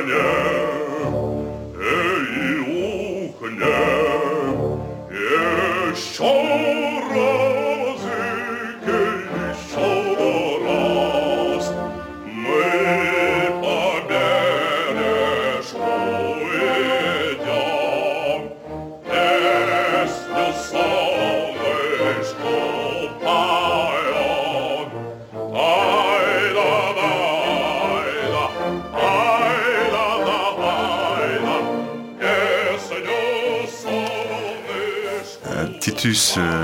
[0.05, 0.42] Titus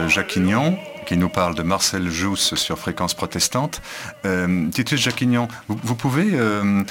[0.10, 3.82] Jacquignon, qui nous parle de Marcel Jousse sur fréquence protestante.
[4.26, 6.84] Euh, Titus Jacquignon, vous, pouvez euh,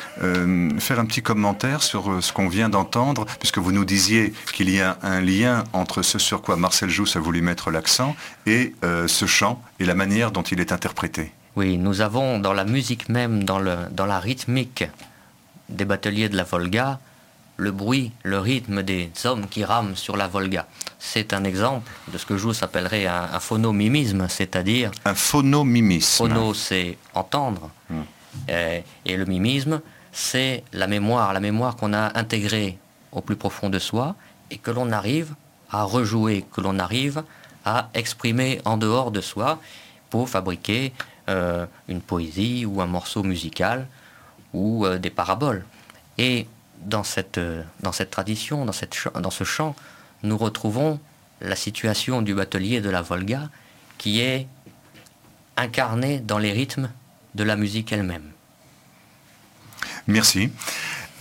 [0.78, 4.80] faire un petit commentaire sur ce qu'on vient d'entendre, puisque vous nous disiez qu'il y
[4.80, 8.16] a un lien entre ce sur quoi Marcel Jousse a voulu mettre l'accent
[8.46, 11.32] et ce chant et la manière dont il est interprété.
[11.56, 13.60] Oui, nous avons dans la musique même, dans,
[13.90, 14.84] dans la rythmique
[15.68, 17.00] des bateliers de la Volga,
[17.56, 20.66] le bruit, le rythme des hommes qui rament sur la Volga.
[20.98, 24.90] C'est un exemple de ce que je vous appellerais un, phonomimisme, c'est-à-dire...
[25.04, 26.28] Un phonomimisme.
[26.28, 27.70] Phono, c'est entendre.
[27.88, 28.02] Hmm.
[28.48, 29.80] Et, et, le mimisme,
[30.12, 32.78] c'est la mémoire, la mémoire qu'on a intégrée
[33.12, 34.16] au plus profond de soi
[34.50, 35.34] et que l'on arrive
[35.70, 37.22] à rejouer, que l'on arrive
[37.64, 39.60] à exprimer en dehors de soi
[40.10, 40.92] pour fabriquer
[41.28, 43.86] euh, une poésie ou un morceau musical
[44.54, 45.64] ou euh, des paraboles.
[46.16, 46.46] Et
[46.80, 47.40] dans cette,
[47.80, 49.74] dans cette tradition, dans, cette, dans ce chant,
[50.22, 51.00] nous retrouvons
[51.40, 53.48] la situation du batelier de la Volga
[53.96, 54.46] qui est
[55.56, 56.90] incarnée dans les rythmes
[57.34, 58.30] de la musique elle-même.
[60.06, 60.50] Merci.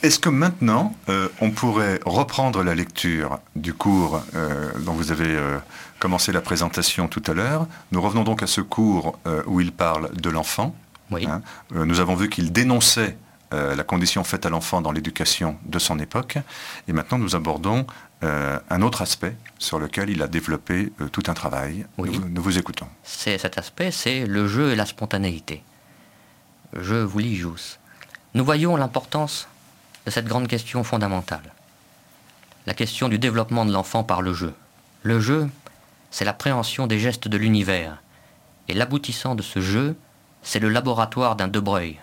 [0.03, 5.35] Est-ce que maintenant, euh, on pourrait reprendre la lecture du cours euh, dont vous avez
[5.35, 5.57] euh,
[5.97, 7.67] commencé la présentation tout à l'heure?
[7.91, 9.17] Nous revenons donc à ce cours
[9.47, 10.75] où il parle de l'enfant.
[11.09, 11.25] Oui.
[11.25, 11.41] Hein.
[11.71, 13.17] nous avons vu qu'il dénonçait
[13.51, 16.37] la condition faite à l'enfant dans l'éducation de son époque.
[16.89, 17.87] Et maintenant, nous abordons
[18.21, 21.85] un autre aspect sur lequel il a développé tout un travail.
[21.97, 22.19] Oui.
[22.29, 22.87] Nous, vous écoutons.
[23.03, 25.63] C'est cet aspect, c'est le jeu et la spontanéité.
[26.73, 27.79] Je vous lis Jousse.
[28.33, 29.47] Nous voyons l'importance
[30.05, 31.53] de cette grande question fondamentale.
[32.65, 34.53] La question du développement de l'enfant par le jeu.
[35.03, 35.49] Le jeu,
[36.11, 38.01] c'est l'appréhension des gestes de l'univers.
[38.67, 39.95] Et l'aboutissant de ce jeu,
[40.43, 41.99] c'est le laboratoire d'un De Breuil.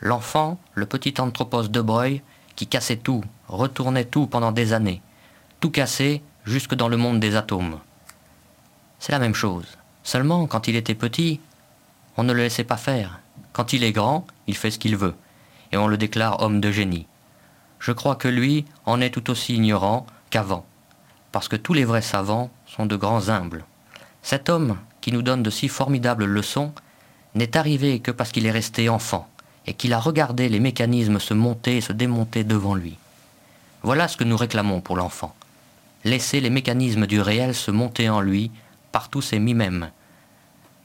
[0.00, 2.22] L'enfant, le petit anthropos De Breuil,
[2.56, 5.02] qui cassait tout, retournait tout pendant des années,
[5.60, 7.78] tout cassé jusque dans le monde des atomes.
[8.98, 9.66] C'est la même chose.
[10.02, 11.40] Seulement, quand il était petit,
[12.16, 13.20] on ne le laissait pas faire.
[13.52, 15.14] Quand il est grand, il fait ce qu'il veut,
[15.72, 17.06] et on le déclare homme de génie
[17.80, 20.64] je crois que lui en est tout aussi ignorant qu'avant,
[21.32, 23.64] parce que tous les vrais savants sont de grands humbles.
[24.22, 26.72] Cet homme, qui nous donne de si formidables leçons,
[27.34, 29.28] n'est arrivé que parce qu'il est resté enfant,
[29.66, 32.98] et qu'il a regardé les mécanismes se monter et se démonter devant lui.
[33.82, 35.34] Voilà ce que nous réclamons pour l'enfant.
[36.04, 38.50] Laisser les mécanismes du réel se monter en lui
[38.92, 39.90] par tous ses mimèmes,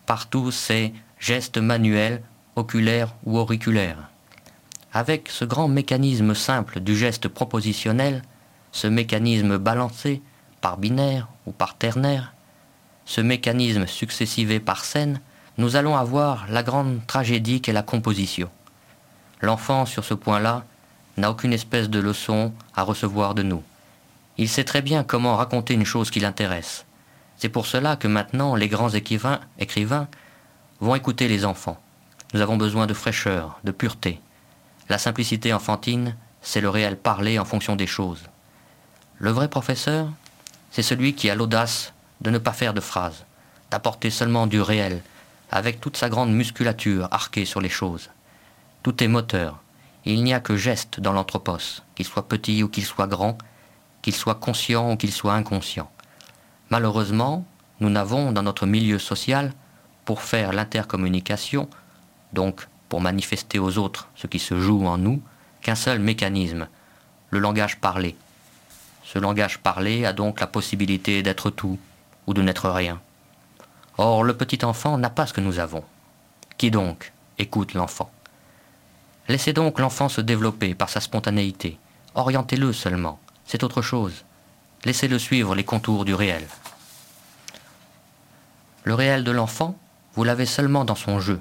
[0.05, 2.21] par tous ses gestes manuels,
[2.55, 4.09] oculaires ou auriculaires
[4.95, 8.21] avec ce grand mécanisme simple du geste propositionnel,
[8.71, 10.21] ce mécanisme balancé
[10.61, 12.33] par binaire ou par ternaire,
[13.03, 15.19] ce mécanisme successivé par scène,
[15.57, 18.49] nous allons avoir la grande tragédie qu'est la composition.
[19.41, 20.63] L'enfant, sur ce point-là,
[21.17, 23.63] n'a aucune espèce de leçon à recevoir de nous.
[24.37, 26.85] Il sait très bien comment raconter une chose qui l'intéresse.
[27.37, 29.39] C'est pour cela que maintenant les grands écrivains,
[30.81, 31.79] vont écouter les enfants.
[32.33, 34.19] Nous avons besoin de fraîcheur, de pureté.
[34.89, 38.23] La simplicité enfantine, c'est le réel parler en fonction des choses.
[39.17, 40.09] Le vrai professeur,
[40.71, 43.25] c'est celui qui a l'audace de ne pas faire de phrases,
[43.71, 45.01] d'apporter seulement du réel,
[45.49, 48.09] avec toute sa grande musculature arquée sur les choses.
[48.83, 49.61] Tout est moteur.
[50.03, 53.37] Il n'y a que geste dans l'anthropos, qu'il soit petit ou qu'il soit grand,
[54.05, 55.89] qu'il soit conscient ou qu'il soit inconscient.
[56.69, 57.43] Malheureusement,
[57.79, 59.51] nous n'avons dans notre milieu social,
[60.05, 61.67] pour faire l'intercommunication,
[62.31, 65.23] donc pour manifester aux autres ce qui se joue en nous
[65.63, 66.67] qu'un seul mécanisme,
[67.31, 68.15] le langage parlé.
[69.03, 71.79] Ce langage parlé a donc la possibilité d'être tout
[72.27, 73.01] ou de n'être rien.
[73.97, 75.83] Or, le petit enfant n'a pas ce que nous avons.
[76.59, 78.11] Qui donc écoute l'enfant?
[79.29, 81.79] Laissez donc l'enfant se développer par sa spontanéité.
[82.13, 83.19] Orientez-le seulement.
[83.45, 84.23] C'est autre chose.
[84.85, 86.45] Laissez-le suivre les contours du réel.
[88.83, 89.77] Le réel de l'enfant,
[90.15, 91.39] vous l'avez seulement dans son jeu,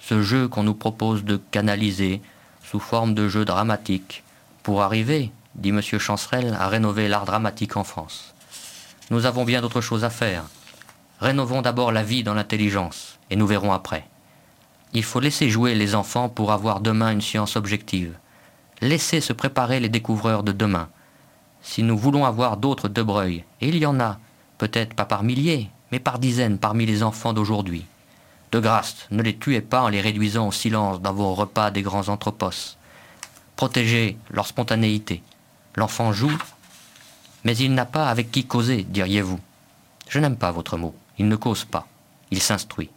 [0.00, 2.22] ce jeu qu'on nous propose de canaliser
[2.62, 4.22] sous forme de jeu dramatique
[4.62, 5.80] pour arriver, dit M.
[5.82, 8.34] Chancerelle, à rénover l'art dramatique en France.
[9.10, 10.44] Nous avons bien d'autres choses à faire.
[11.20, 14.06] Rénovons d'abord la vie dans l'intelligence, et nous verrons après.
[14.92, 18.16] Il faut laisser jouer les enfants pour avoir demain une science objective.
[18.80, 20.88] Laissez se préparer les découvreurs de demain.
[21.66, 24.20] Si nous voulons avoir d'autres De Breuil, et il y en a,
[24.56, 27.84] peut-être pas par milliers, mais par dizaines parmi les enfants d'aujourd'hui,
[28.52, 31.82] de grâce, ne les tuez pas en les réduisant au silence dans vos repas des
[31.82, 32.76] grands anthropos.
[33.56, 35.24] Protégez leur spontanéité.
[35.74, 36.38] L'enfant joue,
[37.42, 39.40] mais il n'a pas avec qui causer, diriez-vous.
[40.08, 40.94] Je n'aime pas votre mot.
[41.18, 41.88] Il ne cause pas.
[42.30, 42.90] Il s'instruit.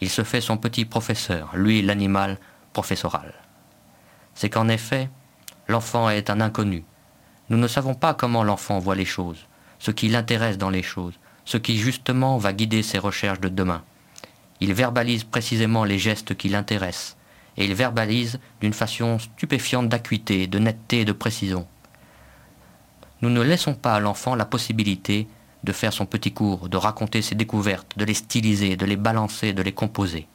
[0.00, 2.38] Il se fait son petit professeur, lui l'animal
[2.72, 3.34] professoral.
[4.34, 5.10] C'est qu'en effet,
[5.68, 6.84] l'enfant est un inconnu.
[7.50, 9.46] Nous ne savons pas comment l'enfant voit les choses,
[9.78, 13.82] ce qui l'intéresse dans les choses, ce qui justement va guider ses recherches de demain.
[14.60, 17.16] Il verbalise précisément les gestes qui l'intéressent,
[17.56, 21.66] et il verbalise d'une façon stupéfiante d'acuité, de netteté et de précision.
[23.22, 25.26] Nous ne laissons pas à l'enfant la possibilité
[25.64, 29.52] de faire son petit cours, de raconter ses découvertes, de les styliser, de les balancer,
[29.52, 30.28] de les composer.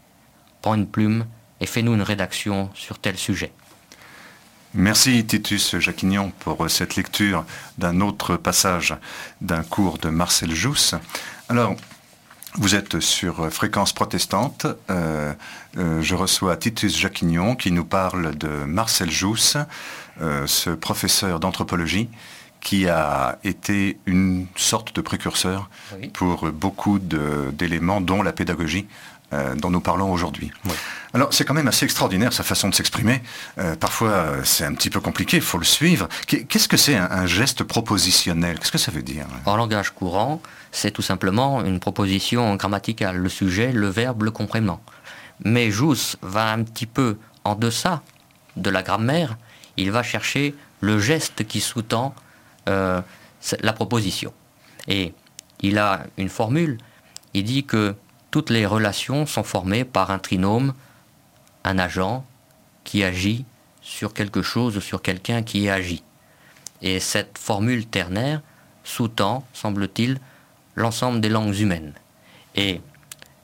[0.62, 1.26] Prends une plume
[1.62, 3.54] et fais-nous une rédaction sur tel sujet.
[4.76, 7.46] Merci Titus Jacquignon pour cette lecture
[7.78, 8.96] d'un autre passage
[9.40, 10.96] d'un cours de Marcel Jousse.
[11.48, 11.76] Alors,
[12.56, 14.66] vous êtes sur Fréquence Protestante.
[14.90, 15.34] Euh,
[15.78, 19.58] euh, je reçois Titus Jacquignon qui nous parle de Marcel Jousse,
[20.22, 22.10] euh, ce professeur d'anthropologie
[22.60, 25.70] qui a été une sorte de précurseur
[26.14, 28.88] pour beaucoup d'éléments, dont la pédagogie
[29.58, 30.52] dont nous parlons aujourd'hui.
[31.14, 33.22] Alors c'est quand même assez extraordinaire sa façon de s'exprimer.
[33.80, 36.08] parfois c'est un petit peu compliqué, il faut le suivre.
[36.28, 38.60] Qu'est-ce que c'est un, geste propositionnel?
[38.60, 39.26] Qu'est-ce que ça veut dire?
[39.46, 44.82] En langage courant, c'est tout simplement une proposition grammaticale, le sujet, le verbe, le complément.
[45.44, 48.02] Mais Jousse va un petit peu en deçà
[48.56, 49.38] de la grammaire,
[49.78, 52.14] il va chercher le geste qui sous-tend
[52.70, 53.02] euh,
[53.62, 54.34] la proposition.
[54.88, 55.14] Et
[55.62, 56.78] il a une formule,
[57.34, 57.96] il dit que
[58.34, 60.74] toutes les relations sont formées par un trinôme,
[61.64, 62.26] un agent
[62.84, 63.46] qui agit
[63.84, 66.02] sur quelque chose ou sur quelqu'un qui agit.
[66.82, 68.42] Et cette formule ternaire
[68.84, 70.18] sous-tend, semble-t-il,
[70.74, 71.94] l'ensemble des langues humaines.
[72.56, 72.82] Et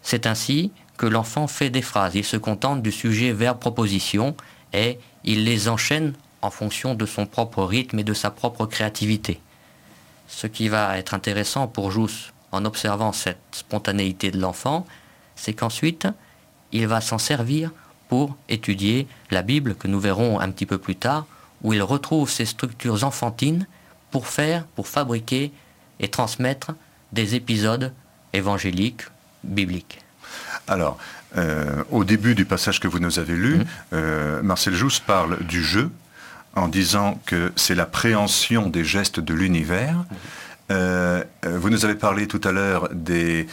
[0.01, 2.15] c'est ainsi que l'enfant fait des phrases.
[2.15, 4.35] Il se contente du sujet verbe-proposition
[4.73, 9.39] et il les enchaîne en fonction de son propre rythme et de sa propre créativité.
[10.27, 14.85] Ce qui va être intéressant pour Jousse en observant cette spontanéité de l'enfant,
[15.35, 16.07] c'est qu'ensuite,
[16.71, 17.71] il va s'en servir
[18.07, 21.25] pour étudier la Bible que nous verrons un petit peu plus tard,
[21.61, 23.67] où il retrouve ces structures enfantines
[24.11, 25.51] pour faire, pour fabriquer
[25.99, 26.71] et transmettre
[27.11, 27.93] des épisodes
[28.33, 29.03] évangéliques,
[29.43, 29.99] bibliques.
[30.67, 30.97] Alors,
[31.37, 33.65] euh, au début du passage que vous nous avez lu, mmh.
[33.93, 35.91] euh, Marcel Jousse parle du jeu
[36.55, 39.95] en disant que c'est la préhension des gestes de l'univers.
[39.95, 40.15] Mmh.
[40.71, 43.47] Euh, vous nous avez parlé tout à l'heure des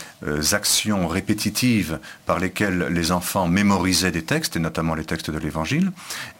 [0.53, 5.93] actions répétitives par lesquelles les enfants mémorisaient des textes, et notamment les textes de l'Évangile.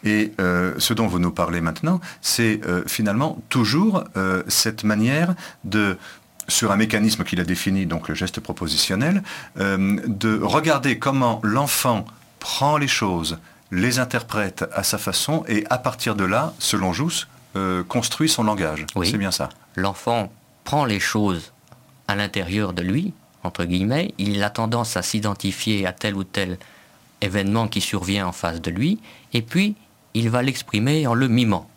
[0.03, 4.03] Et ce dont vous nous parlez maintenant, c'est finalement toujours
[4.47, 5.97] cette manière de
[6.47, 9.23] sur un mécanisme qu'il a défini, donc le geste propositionnel,
[9.59, 12.05] euh, de regarder comment l'enfant
[12.39, 13.37] prend les choses,
[13.71, 18.43] les interprète à sa façon et à partir de là, selon Jousse, euh, construit son
[18.43, 18.85] langage.
[19.03, 19.49] C'est bien ça.
[19.75, 20.31] L'enfant
[20.67, 21.53] prend les choses
[22.09, 23.13] à l'intérieur de lui,
[23.45, 26.59] entre guillemets, il a tendance à s'identifier à tel ou tel
[27.21, 28.99] événement qui survient en face de lui,
[29.31, 29.77] et puis
[30.13, 31.69] il va l'exprimer en le mimant.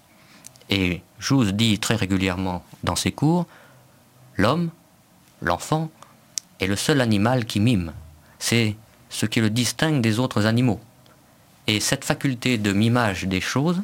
[0.70, 3.46] Et Jousse dit très régulièrement dans ses cours,
[4.36, 4.70] L'homme,
[5.40, 5.88] l'enfant,
[6.58, 7.92] est le seul animal qui mime.
[8.40, 8.74] C'est
[9.08, 10.80] ce qui le distingue des autres animaux.
[11.68, 13.82] Et cette faculté de mimage des choses,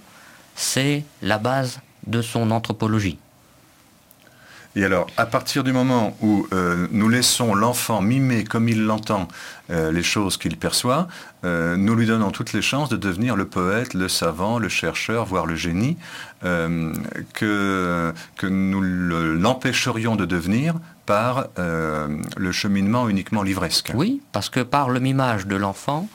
[0.57, 1.79] c'est la base
[2.09, 3.19] de son anthropologie.
[4.77, 9.27] Et alors, à partir du moment où euh, nous laissons l'enfant mimer comme il l'entend
[9.71, 11.09] euh, les choses qu'il perçoit,
[11.45, 15.25] euh, nous lui donnons toutes les chances de devenir le poète, le savant, le chercheur,
[15.25, 15.97] voire le génie,
[17.33, 20.75] que, que nous l'empêcherions de devenir
[21.07, 23.91] par le cheminement uniquement livresque.
[23.95, 26.09] Oui, parce que par le mimage de l'enfant,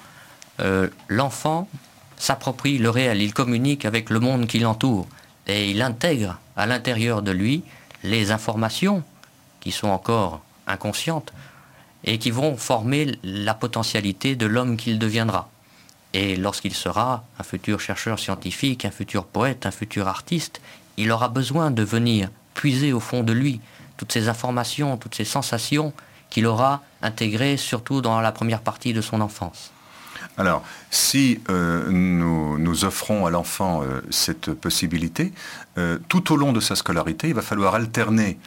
[1.09, 1.67] l'enfant
[2.15, 5.07] s'approprie le réel, il communique avec le monde qui l'entoure
[5.47, 7.63] et il intègre à l'intérieur de lui
[8.03, 9.03] les informations
[9.59, 11.33] qui sont encore inconscientes
[12.03, 15.49] et qui vont former la potentialité de l'homme qu'il deviendra.
[16.13, 20.61] Et lorsqu'il sera un futur chercheur scientifique, un futur poète, un futur artiste,
[20.97, 23.61] il aura besoin de venir puiser au fond de lui
[23.97, 25.93] toutes ces informations, toutes ces sensations
[26.29, 29.71] qu'il aura intégrées surtout dans la première partie de son enfance.
[30.37, 35.31] Alors, si euh, nous, offrons à l'enfant euh, cette possibilité,
[35.77, 38.37] euh, tout au long de sa scolarité, il va falloir alterner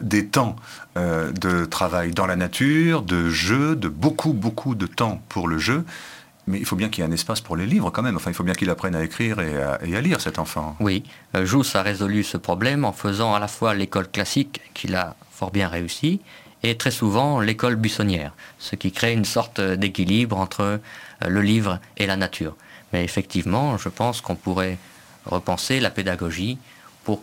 [0.00, 0.56] des temps
[0.96, 5.84] de travail dans la nature, de jeu, de beaucoup, beaucoup de temps pour le jeu.
[6.46, 8.16] Mais il faut bien qu'il y ait un espace pour les livres quand même.
[8.16, 10.74] Enfin, il faut bien qu'il apprenne à écrire et à, lire, cet enfant.
[10.80, 11.02] Oui,
[11.34, 15.50] Jousse a résolu ce problème en faisant à la fois l'école classique, qu'il a fort
[15.50, 16.22] bien réussi,
[16.64, 20.78] et très souvent l'école buissonnière, ce qui crée une sorte d'équilibre entre euh,
[21.28, 22.56] le livre et la nature.
[22.92, 24.78] Mais effectivement, je pense qu'on pourrait
[25.26, 26.58] repenser la pédagogie
[27.04, 27.22] pour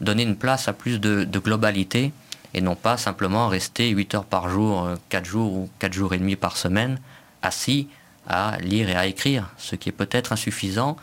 [0.00, 2.12] donner une place à plus de, globalité
[2.54, 6.12] et non pas simplement rester 8 heures par jour, 4 euh, jours ou 4 jours
[6.12, 6.98] et demi par semaine
[7.40, 7.88] assis
[8.26, 10.96] à lire et à écrire, ce qui est peut-être insuffisant,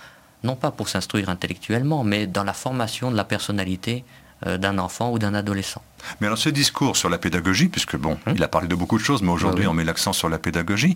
[0.44, 4.04] non pas pour s'instruire intellectuellement, mais dans la formation de la personnalité
[4.46, 5.82] d'un enfant ou d'un adolescent.
[6.20, 8.34] Mais alors ce discours sur la pédagogie, puisque bon, hum.
[8.36, 10.96] il a parlé de beaucoup de choses, mais aujourd'hui on met l'accent sur la pédagogie,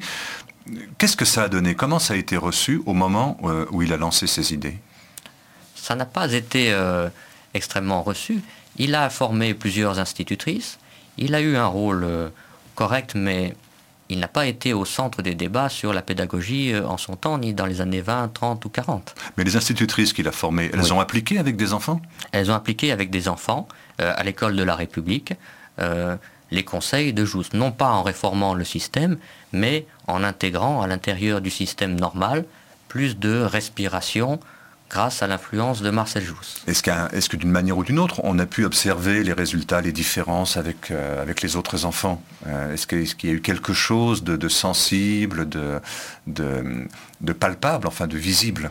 [0.98, 1.76] qu'est-ce que ça a donné?
[1.76, 4.78] Comment ça a été reçu au moment euh, où il a lancé ses idées?
[5.76, 7.10] Ça n'a pas été euh,
[7.54, 8.42] extrêmement reçu.
[8.78, 10.80] Il a formé plusieurs institutrices,
[11.18, 12.08] il a eu un rôle
[12.76, 13.54] correct, mais
[14.10, 17.38] il n'a pas été au centre des débats sur la pédagogie euh, en son temps,
[17.38, 19.16] ni dans les années 20, 30 ou 40.
[19.38, 22.02] Mais les institutrices qu'il a formées, elles ont appliqué avec des enfants?
[22.32, 23.68] Elles ont appliqué avec des enfants
[24.02, 25.34] euh, à l'école de la République
[25.80, 26.16] euh,
[26.52, 29.18] les conseils de Jousse, non pas en réformant le système,
[29.52, 32.46] mais en intégrant à l'intérieur du système normal
[32.88, 34.40] plus de respiration
[34.94, 36.62] grâce à l'influence de Marcel Jousse.
[36.68, 39.92] Est-ce, est que d'une manière ou d'une autre, on a pu observer les résultats, les
[39.92, 44.24] différences avec, euh, avec les autres enfants euh, est-ce, qu'il y a eu quelque chose
[44.24, 45.82] de, sensible, de,
[46.28, 48.70] de, palpable, enfin de visible?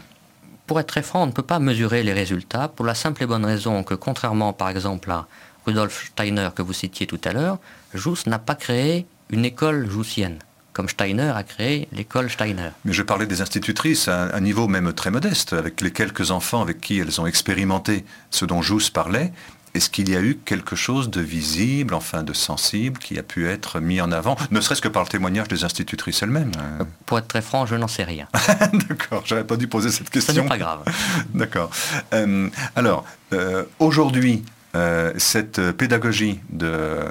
[0.68, 3.26] Pour être très franc, on ne peut pas mesurer les résultats pour la simple et
[3.26, 5.26] bonne raison que contrairement par exemple à
[5.66, 7.58] Rudolf Steiner que vous citiez tout à l'heure,
[7.94, 10.38] Jousse n'a pas créé une école joussienne
[10.72, 12.70] comme Steiner a créé l'école Steiner.
[12.84, 16.62] Mais je parlais des institutrices à un niveau même très modeste, avec les quelques enfants
[16.62, 19.32] avec qui elles ont expérimenté ce dont Jousse parlait.
[19.74, 23.48] Est-ce qu'il y a eu quelque chose de visible, enfin de sensible, qui a pu
[23.48, 27.18] être mis en avant, ne serait-ce que par le témoignage des institutrices elles-mêmes euh, Pour
[27.18, 28.28] être très franc, je n'en sais rien.
[28.88, 30.34] D'accord, j'aurais pas dû poser cette question.
[30.34, 30.84] Ce n'est pas grave.
[31.34, 31.70] D'accord.
[32.12, 34.44] Euh, alors, euh, aujourd'hui,
[35.18, 37.06] cette pédagogie de,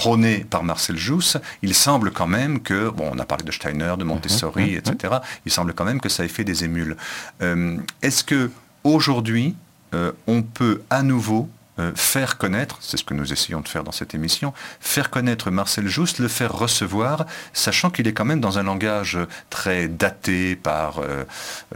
[0.00, 3.94] prôné par Marcel Jousse, il semble quand même que, bon, on a parlé de Steiner,
[3.98, 6.96] de Montessori, mhm, mhm, etc., il semble quand même que ça ait fait des émules.
[7.42, 8.50] Euh, est-ce que
[8.84, 9.54] aujourd'hui,
[9.94, 11.50] euh, on peut à nouveau
[11.80, 15.50] euh, faire connaître, c'est ce que nous essayons de faire dans cette émission, faire connaître
[15.50, 19.18] Marcel Jousse, le faire recevoir, sachant qu'il est quand même dans un langage
[19.48, 21.24] très daté par euh,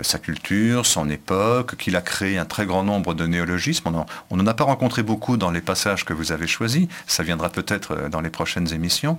[0.02, 3.90] sa culture, son époque, qu'il a créé un très grand nombre de néologismes.
[4.30, 7.48] On n'en a pas rencontré beaucoup dans les passages que vous avez choisis, ça viendra
[7.48, 9.16] peut-être euh, dans les prochaines émissions.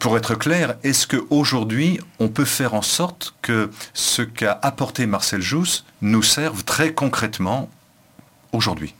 [0.00, 5.40] Pour être clair, est-ce qu'aujourd'hui, on peut faire en sorte que ce qu'a apporté Marcel
[5.40, 7.70] Jousse nous serve très concrètement
[8.52, 8.94] aujourd'hui?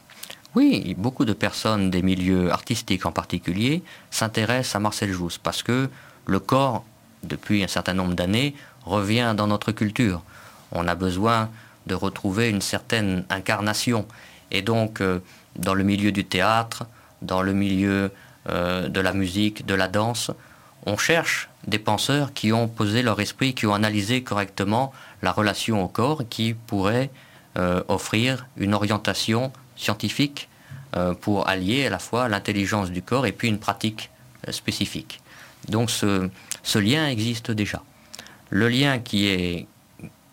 [0.55, 5.89] Oui, beaucoup de personnes des milieux artistiques en particulier s'intéressent à Marcel Jousse parce que
[6.27, 6.85] le corps,
[7.25, 8.55] depuis un certain nombre d'années,
[8.85, 10.23] revient dans notre culture.
[10.71, 11.49] On a besoin
[11.87, 14.07] de retrouver une certaine incarnation.
[14.51, 15.21] Et donc, euh,
[15.57, 16.85] dans le milieu du théâtre,
[17.23, 18.11] dans le milieu
[18.49, 20.33] euh, de la musique, de la danse,
[20.85, 25.85] on cherche des penseurs qui ont posé leur esprit, qui ont analysé correctement la relation
[25.85, 27.11] au corps, qui pourraient
[27.57, 30.49] euh, offrir une orientation scientifique
[30.97, 34.11] euh, pour allier à la fois l'intelligence du corps et puis une pratique
[34.51, 35.21] spécifique.
[35.69, 36.29] Donc ce,
[36.75, 37.81] lien existe déjà.
[38.51, 39.67] Le lien qui est,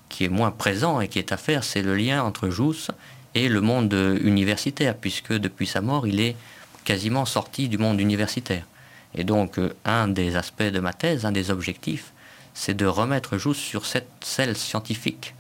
[0.10, 2.90] qui est moins présent et qui est à faire, c'est le lien entre Jousse
[3.36, 3.94] et le monde
[4.24, 6.36] universitaire, puisque depuis sa mort, il est
[6.84, 8.66] quasiment sorti du monde universitaire.
[9.16, 12.14] Et donc, euh, un des aspects de ma thèse, un des objectifs,
[12.54, 15.36] c'est de remettre Jousse sur cette selle scientifique,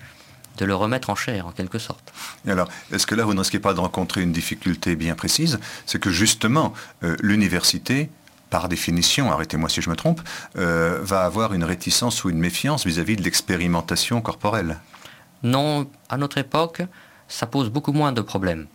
[0.58, 2.14] de le remettre en chair, en quelque sorte.
[2.46, 5.60] Et alors, est-ce que là, vous ne risquez pas de rencontrer une difficulté bien précise?
[5.86, 6.74] C'est que justement,
[7.04, 8.10] euh, l'université,
[8.50, 10.22] par définition, arrêtez-moi si je me trompe,
[10.58, 14.80] euh, va avoir une réticence ou une méfiance vis-à-vis de l'expérimentation corporelle?
[15.44, 16.82] Non, à notre époque,
[17.28, 18.68] ça pose beaucoup moins de problèmes.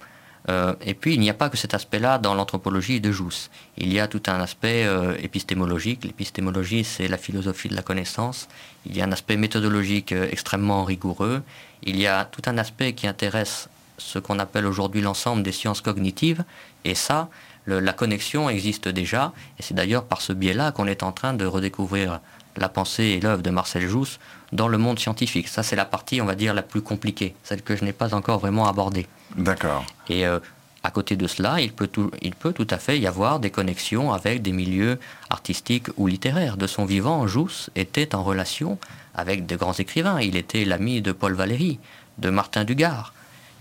[0.48, 3.50] Euh, et puis, il n'y a pas que cet aspect-là dans l'anthropologie de Jousse.
[3.78, 6.04] Il y a tout un aspect euh, épistémologique.
[6.04, 8.48] L'épistémologie, c'est la philosophie de la connaissance.
[8.86, 11.42] Il y a un aspect méthodologique euh, extrêmement rigoureux.
[11.82, 15.80] Il y a tout un aspect qui intéresse ce qu'on appelle aujourd'hui l'ensemble des sciences
[15.80, 16.44] cognitives.
[16.84, 17.28] Et ça,
[17.66, 19.32] la connexion existe déjà.
[19.58, 22.20] Et c'est d'ailleurs par ce biais-là qu'on est en train de redécouvrir
[22.56, 24.18] la pensée et l'œuvre de Marcel Jousse
[24.52, 25.48] dans le monde scientifique.
[25.48, 28.14] Ça, c'est la partie, on va dire, la plus compliquée, celle que je n'ai pas
[28.14, 29.06] encore vraiment abordée.
[29.36, 29.84] D'accord.
[30.08, 30.38] Et euh,
[30.82, 33.50] à côté de cela, il peut, tout, il peut tout à fait y avoir des
[33.50, 34.98] connexions avec des milieux
[35.30, 36.56] artistiques ou littéraires.
[36.56, 38.78] De son vivant, Jousse était en relation
[39.14, 40.20] avec de grands écrivains.
[40.20, 41.78] Il était l'ami de Paul Valéry,
[42.18, 43.14] de Martin Dugard.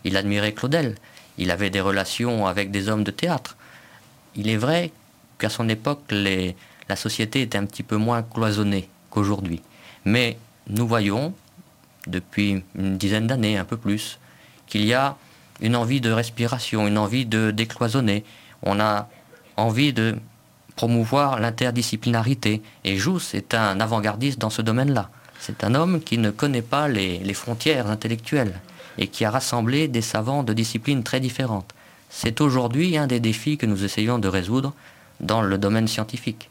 [0.03, 0.95] Il admirait Claudel.
[1.37, 3.55] Il avait des relations avec des hommes de théâtre.
[4.35, 4.91] Il est vrai
[5.39, 9.61] qu'à son époque, la société était un petit peu moins cloisonnée qu'aujourd'hui.
[10.05, 10.37] Mais
[10.67, 11.33] nous voyons,
[12.05, 14.19] depuis une dizaine d'années, un peu plus,
[14.67, 15.15] qu'il y a
[15.61, 18.23] une envie de respiration, une envie de décloisonner.
[18.61, 19.07] On a
[19.57, 20.15] envie de
[20.75, 22.61] promouvoir l'interdisciplinarité.
[22.83, 25.09] Et Jousse est un avant-gardiste dans ce domaine-là.
[25.39, 28.59] C'est un homme qui ne connaît pas les, les, frontières intellectuelles
[28.97, 31.73] et qui a rassemblé des savants de disciplines très différentes.
[32.09, 34.73] C'est aujourd'hui un des défis que nous essayons de résoudre
[35.19, 36.49] dans le domaine scientifique.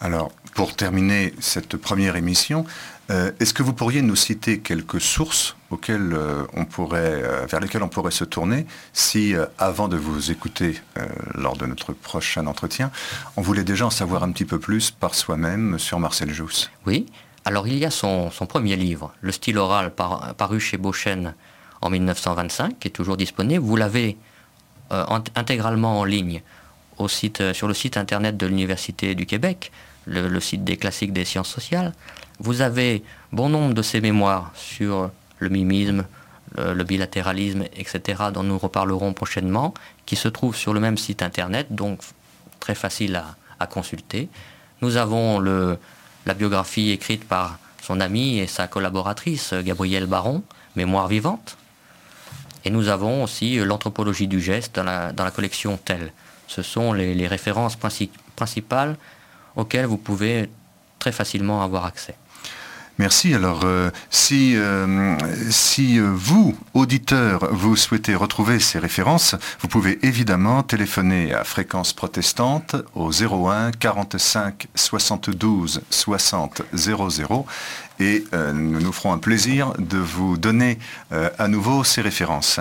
[0.00, 2.66] Alors, pour terminer cette première émission,
[3.10, 7.60] euh, est-ce que vous pourriez nous citer quelques sources auxquelles, euh, on pourrait, euh, vers
[7.60, 10.80] lesquelles on pourrait se tourner si, avant de vous écouter
[11.34, 12.90] lors de notre prochain entretien,
[13.36, 16.70] on voulait déjà en savoir un petit peu plus par soi-même sur Marcel Jousse?
[16.86, 17.06] Oui.
[17.44, 21.34] Alors, il y a son, premier livre, Le style oral, paru chez Beauchesne
[21.80, 23.64] en 1925, qui est toujours disponible.
[23.64, 24.16] Vous l'avez
[24.90, 26.42] intégralement en ligne
[26.98, 29.70] sur le site internet de l'Université du Québec,
[30.06, 31.92] le site des classiques des sciences sociales.
[32.38, 36.04] Vous avez bon nombre de ces mémoires sur le mimisme,
[36.56, 39.74] le, bilatéralisme, etc., dont nous reparlerons prochainement,
[40.06, 42.00] qui se trouvent sur le même site internet, donc
[42.60, 43.22] très facile
[43.58, 44.28] à, consulter.
[44.82, 50.42] Nous avons la biographie écrite par son ami et sa collaboratrice, Gabrielle Baron,
[50.76, 51.56] Mémoire vivante.
[52.66, 56.12] Et nous avons aussi l'anthropologie du geste dans la, collection TEL.
[56.48, 57.76] Ce sont les, références
[58.36, 58.96] principales
[59.54, 60.50] auxquelles vous pouvez
[60.98, 62.16] très facilement avoir accès.
[62.98, 63.34] Merci.
[63.34, 70.62] Alors, euh, si, euh, euh, vous, auditeurs, vous souhaitez retrouver ces références, vous pouvez évidemment
[70.62, 77.46] téléphoner à Fréquence Protestante au 01 45 72 60 00
[78.00, 80.78] et nous nous ferons un plaisir de vous donner
[81.10, 82.60] à nouveau ces références.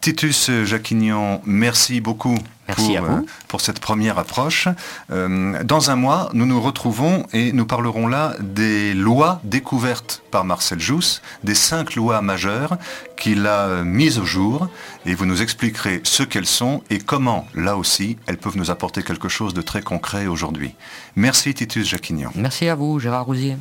[0.00, 2.38] Titus Jacquignon, merci beaucoup
[2.74, 4.66] pour, euh, pour, cette première approche.
[5.10, 10.44] Euh, dans un mois, nous nous retrouvons et nous parlerons là des lois découvertes par
[10.44, 12.78] Marcel Jousse, des cinq lois majeures
[13.18, 14.68] qu'il a mises au jour,
[15.04, 19.02] et vous nous expliquerez ce qu'elles sont et comment, là aussi, elles peuvent nous apporter
[19.02, 20.74] quelque chose de très concret aujourd'hui.
[21.14, 22.30] Merci Titus Jacquignon.
[22.34, 23.56] Merci à vous, Gérard Rousier.